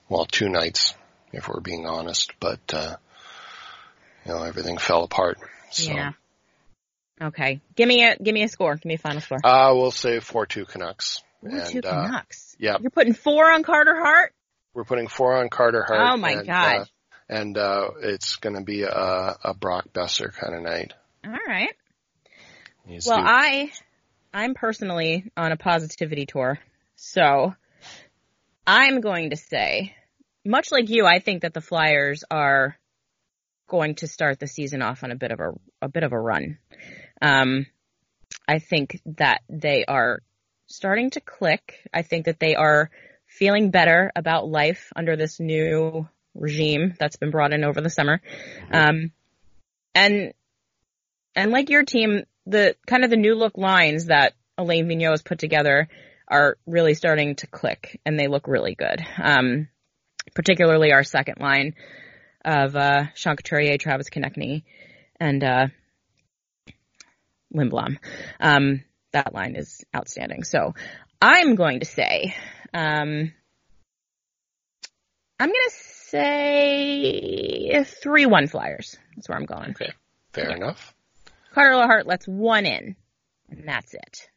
well, 0.10 0.26
two 0.26 0.50
nights, 0.50 0.94
if 1.32 1.48
we're 1.48 1.62
being 1.62 1.86
honest, 1.86 2.34
but, 2.40 2.60
uh, 2.74 2.96
you 4.30 4.36
know, 4.36 4.44
everything 4.44 4.78
fell 4.78 5.04
apart. 5.04 5.38
So, 5.72 5.92
Yeah. 5.92 6.12
Okay. 7.22 7.60
Give 7.76 7.88
me 7.88 8.06
a 8.06 8.16
give 8.16 8.34
me 8.34 8.44
a 8.44 8.48
score. 8.48 8.76
Give 8.76 8.86
me 8.86 8.94
a 8.94 8.98
final 9.00 9.22
score. 9.22 9.40
uh, 9.44 9.74
we'll 9.76 9.92
say 9.92 10.18
4-2 10.20 10.68
Canucks. 10.68 11.22
Four 11.42 11.52
two 11.70 11.80
uh, 11.80 12.06
Canucks. 12.06 12.56
yeah. 12.60 12.78
You're 12.80 12.92
putting 12.92 13.14
four 13.14 13.52
on 13.52 13.64
Carter 13.64 13.96
Hart. 13.96 14.34
We're 14.74 14.84
putting 14.84 15.08
four 15.08 15.36
on 15.38 15.50
Carter 15.50 15.84
Hart. 15.86 16.12
Oh 16.14 16.18
my 16.18 16.32
and, 16.32 16.48
God. 16.48 16.76
Uh, 16.82 16.86
and, 17.28 17.58
uh, 17.58 17.90
it's 18.02 18.36
gonna 18.38 18.64
be 18.64 18.84
a, 18.84 19.36
a 19.44 19.54
Brock 19.54 19.88
Boeser 19.94 20.34
kind 20.34 20.56
of 20.56 20.62
night. 20.62 20.94
All 21.26 21.34
right. 21.48 21.74
He's 22.86 23.06
Well, 23.08 23.18
due- 23.18 23.26
I 23.26 23.72
I'm 24.34 24.54
personally 24.54 25.32
on 25.36 25.52
a 25.52 25.58
positivity 25.58 26.26
tour, 26.26 26.60
so 26.96 27.54
I'm 28.68 29.02
going 29.02 29.32
to 29.32 29.36
say, 29.36 29.96
much 30.46 30.72
like 30.72 30.90
you, 30.90 31.06
I 31.06 31.20
think 31.20 31.42
that 31.42 31.54
the 31.54 31.62
Flyers 31.62 32.24
are 32.30 32.79
going 33.70 33.96
to 33.96 34.08
start 34.08 34.40
the 34.40 34.48
season 34.48 34.82
off 34.82 35.04
on 35.04 35.12
a 35.12 35.16
bit 35.16 35.32
of 35.32 35.40
a 35.40 35.52
a 35.82 35.88
bit 35.88 36.04
of 36.04 36.12
a 36.12 36.20
run. 36.20 36.58
Um, 37.22 37.66
I 38.48 38.60
think 38.60 39.00
that 39.18 39.42
they 39.48 39.86
are 39.86 40.22
starting 40.68 41.12
to 41.12 41.22
click. 41.22 41.88
I 41.94 42.02
think 42.02 42.26
that 42.26 42.40
they 42.40 42.56
are 42.56 42.90
feeling 43.28 43.72
better 43.72 44.12
about 44.16 44.50
life 44.50 44.92
under 44.96 45.16
this 45.16 45.40
new 45.40 46.08
regime 46.36 46.96
that's 47.00 47.16
been 47.16 47.32
brought 47.32 47.54
in 47.54 47.64
over 47.64 47.80
the 47.80 47.90
summer. 47.90 48.22
Um, 48.72 49.12
and 49.96 50.34
and 51.36 51.52
like 51.52 51.70
your 51.70 51.84
team, 51.84 52.24
the 52.46 52.76
kind 52.88 53.04
of 53.04 53.10
the 53.10 53.18
new 53.18 53.36
look 53.36 53.58
lines 53.58 54.08
that 54.08 54.34
Alain 54.58 54.88
Vigneault 54.88 55.12
has 55.12 55.22
put 55.22 55.40
together 55.40 55.88
are 56.28 56.58
really 56.66 56.94
starting 56.94 57.36
to 57.38 57.48
click 57.48 58.00
and 58.06 58.20
they 58.20 58.28
look 58.28 58.48
really 58.48 58.76
good. 58.76 59.02
Um, 59.22 59.70
particularly 60.36 60.92
our 60.92 61.04
second 61.04 61.38
line 61.40 61.74
of, 62.46 62.76
uh, 62.76 63.06
Sean 63.16 63.36
Couturier, 63.36 63.78
Travis 63.78 64.10
Konecny, 64.10 64.64
and, 65.20 65.44
uh, 65.44 65.68
Lindblom. 67.54 67.98
Um, 68.40 68.84
that 69.12 69.34
line 69.34 69.56
is 69.56 69.84
outstanding. 69.96 70.44
So 70.44 70.76
I'm 71.22 71.56
going 71.56 71.80
to 71.80 71.86
say, 71.86 72.36
um, 72.74 73.34
I'm 75.40 75.48
going 75.48 75.70
to 75.70 75.76
say 76.10 77.72
3-1 78.04 78.50
Flyers. 78.50 78.98
That's 79.16 79.30
where 79.30 79.38
I'm 79.38 79.46
going. 79.46 79.72
Okay. 79.72 79.92
Fair 80.34 80.56
enough. 80.56 80.94
Carter 81.54 81.76
Lahart 81.76 82.06
lets 82.06 82.28
one 82.28 82.66
in, 82.66 82.96
and 83.50 83.68
that's 83.68 83.94
it. 83.94 84.30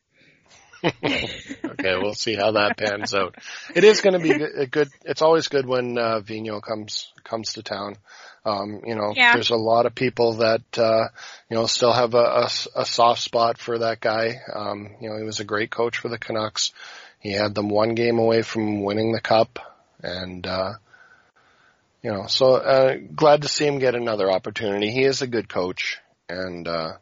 Okay, 0.85 1.97
we'll 1.97 2.15
see 2.15 2.35
how 2.35 2.53
that 2.53 2.77
pans 2.77 3.15
out. 3.15 3.37
It 3.75 3.85
is 3.85 4.01
going 4.01 4.15
to 4.15 4.19
be 4.19 4.33
a 4.33 4.67
good. 4.67 4.89
It's 5.05 5.23
always 5.23 5.49
good 5.49 5.67
when 5.67 5.99
uh, 5.99 6.21
Vino 6.21 6.61
comes 6.61 7.13
comes 7.25 7.55
to 7.55 7.63
town. 7.63 7.97
Um, 8.45 8.81
you 8.85 8.97
know, 8.97 9.13
Yeah. 9.15 9.35
there's 9.35 9.51
a 9.51 9.57
lot 9.57 9.87
of 9.87 9.95
people 9.95 10.35
that 10.35 10.79
uh, 10.79 11.09
you 11.49 11.57
know 11.57 11.67
still 11.67 11.93
have 11.93 12.15
a, 12.15 12.19
a, 12.19 12.51
a 12.77 12.85
soft 12.85 13.21
spot 13.23 13.59
for 13.59 13.79
that 13.79 14.01
guy. 14.01 14.41
Um, 14.53 14.97
you 15.01 15.09
know, 15.11 15.17
he 15.17 15.25
was 15.25 15.41
a 15.41 15.45
great 15.45 15.71
coach 15.71 15.99
for 15.99 16.09
the 16.09 16.19
Canucks. 16.19 16.73
He 17.21 17.33
had 17.33 17.55
them 17.55 17.69
one 17.69 17.95
game 17.95 18.19
away 18.19 18.43
from 18.43 18.83
winning 18.83 19.13
the 19.13 19.21
cup, 19.21 19.61
and 20.03 20.45
uh, 20.47 20.73
you 22.03 22.11
know, 22.11 22.27
so 22.27 22.55
uh, 22.55 22.97
glad 23.15 23.43
to 23.43 23.49
see 23.49 23.65
him 23.67 23.79
get 23.79 23.95
another 23.95 24.31
opportunity. 24.31 24.91
He 24.91 25.05
is 25.05 25.23
a 25.23 25.29
good 25.29 25.49
coach, 25.49 25.99
and 26.29 26.67
uh, 26.67 26.95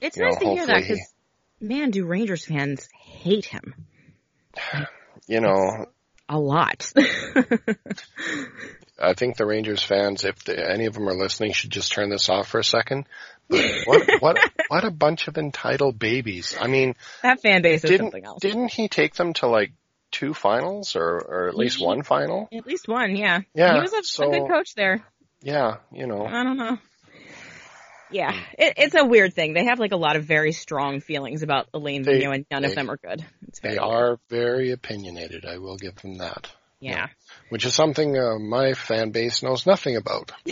It's 0.00 0.16
nice 0.16 0.34
know, 0.34 0.38
to 0.40 0.54
hear 0.54 0.66
that 0.66 0.80
because, 0.80 1.12
man, 1.60 1.90
do 1.90 2.04
Rangers 2.06 2.44
fans 2.46 2.88
hate 2.92 3.46
him 3.46 3.74
you 5.26 5.40
know, 5.40 5.86
a 6.28 6.38
lot. 6.38 6.92
I 9.02 9.14
think 9.14 9.36
the 9.36 9.46
Rangers 9.46 9.82
fans, 9.82 10.24
if 10.24 10.44
the, 10.44 10.70
any 10.70 10.86
of 10.86 10.94
them 10.94 11.08
are 11.08 11.14
listening, 11.14 11.52
should 11.52 11.70
just 11.70 11.92
turn 11.92 12.10
this 12.10 12.28
off 12.28 12.48
for 12.48 12.58
a 12.58 12.64
second. 12.64 13.06
But 13.48 13.64
what 13.86 14.08
what 14.20 14.38
what 14.68 14.84
a 14.84 14.90
bunch 14.90 15.26
of 15.28 15.38
entitled 15.38 15.98
babies! 15.98 16.56
I 16.60 16.66
mean, 16.66 16.94
that 17.22 17.40
fan 17.40 17.62
base 17.62 17.82
is 17.84 17.90
didn't 17.90 18.06
something 18.06 18.24
else. 18.24 18.40
didn't 18.40 18.70
he 18.72 18.88
take 18.88 19.14
them 19.14 19.32
to 19.34 19.48
like 19.48 19.72
two 20.10 20.34
finals 20.34 20.96
or 20.96 21.18
or 21.18 21.48
at 21.48 21.56
least 21.56 21.80
one 21.80 22.02
final? 22.02 22.48
At 22.52 22.66
least 22.66 22.86
one, 22.88 23.16
yeah. 23.16 23.40
Yeah, 23.54 23.74
he 23.74 23.80
was 23.80 23.92
a, 23.92 24.02
so- 24.04 24.30
a 24.30 24.38
good 24.38 24.48
coach 24.48 24.74
there. 24.74 25.02
Yeah, 25.42 25.76
you 25.90 26.06
know, 26.06 26.26
I 26.26 26.44
don't 26.44 26.58
know. 26.58 26.78
Yeah, 28.12 28.32
it, 28.58 28.74
it's 28.76 28.94
a 28.94 29.04
weird 29.04 29.34
thing. 29.34 29.52
They 29.54 29.64
have 29.66 29.78
like 29.78 29.92
a 29.92 29.96
lot 29.96 30.16
of 30.16 30.24
very 30.24 30.52
strong 30.52 31.00
feelings 31.00 31.42
about 31.42 31.68
Alain 31.74 32.02
They- 32.02 32.20
Vigneault, 32.20 32.34
and 32.34 32.46
none 32.50 32.62
they- 32.62 32.68
of 32.68 32.74
them 32.74 32.90
are 32.90 32.96
good. 32.96 33.24
It's 33.48 33.60
very 33.60 33.74
they 33.74 33.80
weird. 33.80 33.92
are 33.92 34.18
very 34.28 34.70
opinionated. 34.72 35.44
I 35.46 35.58
will 35.58 35.76
give 35.76 35.94
them 35.96 36.18
that, 36.18 36.50
Yeah. 36.80 37.06
which 37.50 37.64
is 37.64 37.74
something 37.74 38.16
uh, 38.18 38.38
my 38.38 38.74
fan 38.74 39.10
base 39.10 39.42
knows 39.42 39.66
nothing 39.66 39.96
about. 39.96 40.32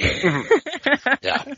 Yeah, 1.22 1.44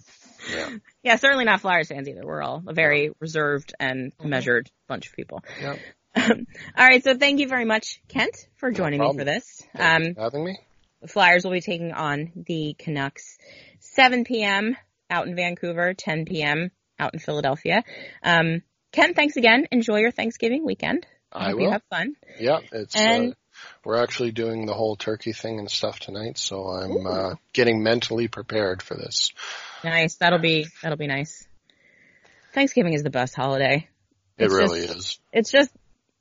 yeah, 0.53 0.69
yeah, 1.03 1.17
certainly 1.17 1.45
not 1.45 1.61
Flyers 1.61 1.89
fans 1.89 2.09
either. 2.09 2.23
We're 2.25 2.43
all 2.43 2.63
a 2.67 2.73
very 2.73 3.11
reserved 3.21 3.75
and 3.79 4.13
Mhm. 4.19 4.27
measured 4.27 4.71
bunch 4.89 5.07
of 5.09 5.13
people. 5.15 5.45
yeah. 5.61 5.77
Um, 6.17 6.47
all 6.77 6.87
right, 6.87 7.05
so 7.05 7.17
thank 7.17 7.39
you 7.41 7.47
very 7.49 7.65
much, 7.65 8.01
Kent, 8.09 8.49
for 8.57 8.71
joining 8.71 8.99
no 9.01 9.13
me 9.13 9.19
for 9.19 9.25
this. 9.25 9.63
You 9.75 10.15
for 10.15 10.21
having 10.21 10.45
me. 10.45 10.59
The 11.03 11.09
Flyers 11.09 11.45
will 11.45 11.53
be 11.53 11.61
taking 11.61 11.93
on 11.93 12.33
the 12.35 12.75
Canucks 12.79 13.39
7 13.81 14.25
p.m. 14.25 14.77
out 15.11 15.27
in 15.27 15.35
Vancouver, 15.37 15.93
10 15.95 16.25
p.m. 16.25 16.71
out 16.99 17.13
in 17.15 17.21
Philadelphia. 17.21 17.83
Um, 18.23 18.63
Ken, 18.93 19.15
thanks 19.15 19.37
again. 19.37 19.67
Enjoy 19.71 19.99
your 19.99 20.11
Thanksgiving 20.11 20.65
weekend. 20.65 21.07
I, 21.33 21.39
I 21.39 21.49
hope 21.51 21.57
will. 21.57 21.63
you 21.65 21.71
have 21.71 21.83
fun. 21.91 22.15
Yeah, 22.39 22.59
it's 22.73 22.97
And- 22.97 23.33
uh, 23.33 23.35
we're 23.85 24.03
actually 24.03 24.33
doing 24.33 24.65
the 24.65 24.73
whole 24.73 24.97
turkey 24.97 25.33
thing 25.35 25.59
and 25.59 25.71
stuff 25.71 25.99
tonight, 26.01 26.39
so 26.39 26.67
I'm 26.69 27.07
uh, 27.07 27.35
getting 27.53 27.83
mentally 27.83 28.27
prepared 28.27 28.81
for 28.81 28.95
this. 28.95 29.33
Nice. 29.85 30.17
That'll 30.17 30.39
be 30.39 30.67
that'll 30.83 30.97
be 30.97 31.07
nice. 31.09 31.47
Thanksgiving 32.55 32.95
is 32.95 33.03
the 33.03 33.11
best 33.11 33.35
holiday. 33.35 33.87
It 34.39 34.51
really 34.51 34.87
just- 34.87 34.97
is. 34.99 35.21
It's 35.33 35.51
just 35.51 35.71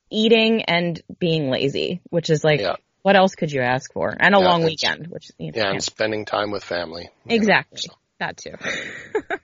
eating 0.10 0.64
and 0.64 1.02
being 1.18 1.50
lazy, 1.50 2.02
which 2.10 2.30
is 2.30 2.44
like 2.44 2.60
Yeah. 2.60 2.76
what 3.04 3.16
else 3.16 3.36
could 3.36 3.52
you 3.54 3.62
ask 3.62 3.94
for? 3.94 4.10
And 4.20 4.36
a 4.36 4.40
Yeah, 4.40 4.44
long 4.46 4.64
it's- 4.64 4.72
weekend, 4.72 5.08
which 5.08 5.32
you 5.38 5.52
know, 5.52 5.58
Yeah, 5.58 5.64
yeah, 5.66 5.72
and 5.72 5.84
spending 5.84 6.26
time 6.26 6.52
with 6.52 6.64
family. 6.66 7.04
you 7.26 7.30
know, 7.30 7.36
exactly. 7.36 7.78
so. 7.80 7.94
That 8.20 8.38
too. 8.38 8.52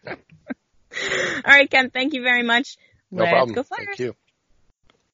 All 0.07 0.15
right, 1.45 1.69
Ken, 1.69 1.89
thank 1.89 2.13
you 2.13 2.21
very 2.21 2.43
much. 2.43 2.77
No 3.11 3.23
Let's 3.23 3.33
problem. 3.33 3.55
go 3.55 3.63
Flyers. 3.63 3.85
Thank 3.87 3.99
you. 3.99 4.15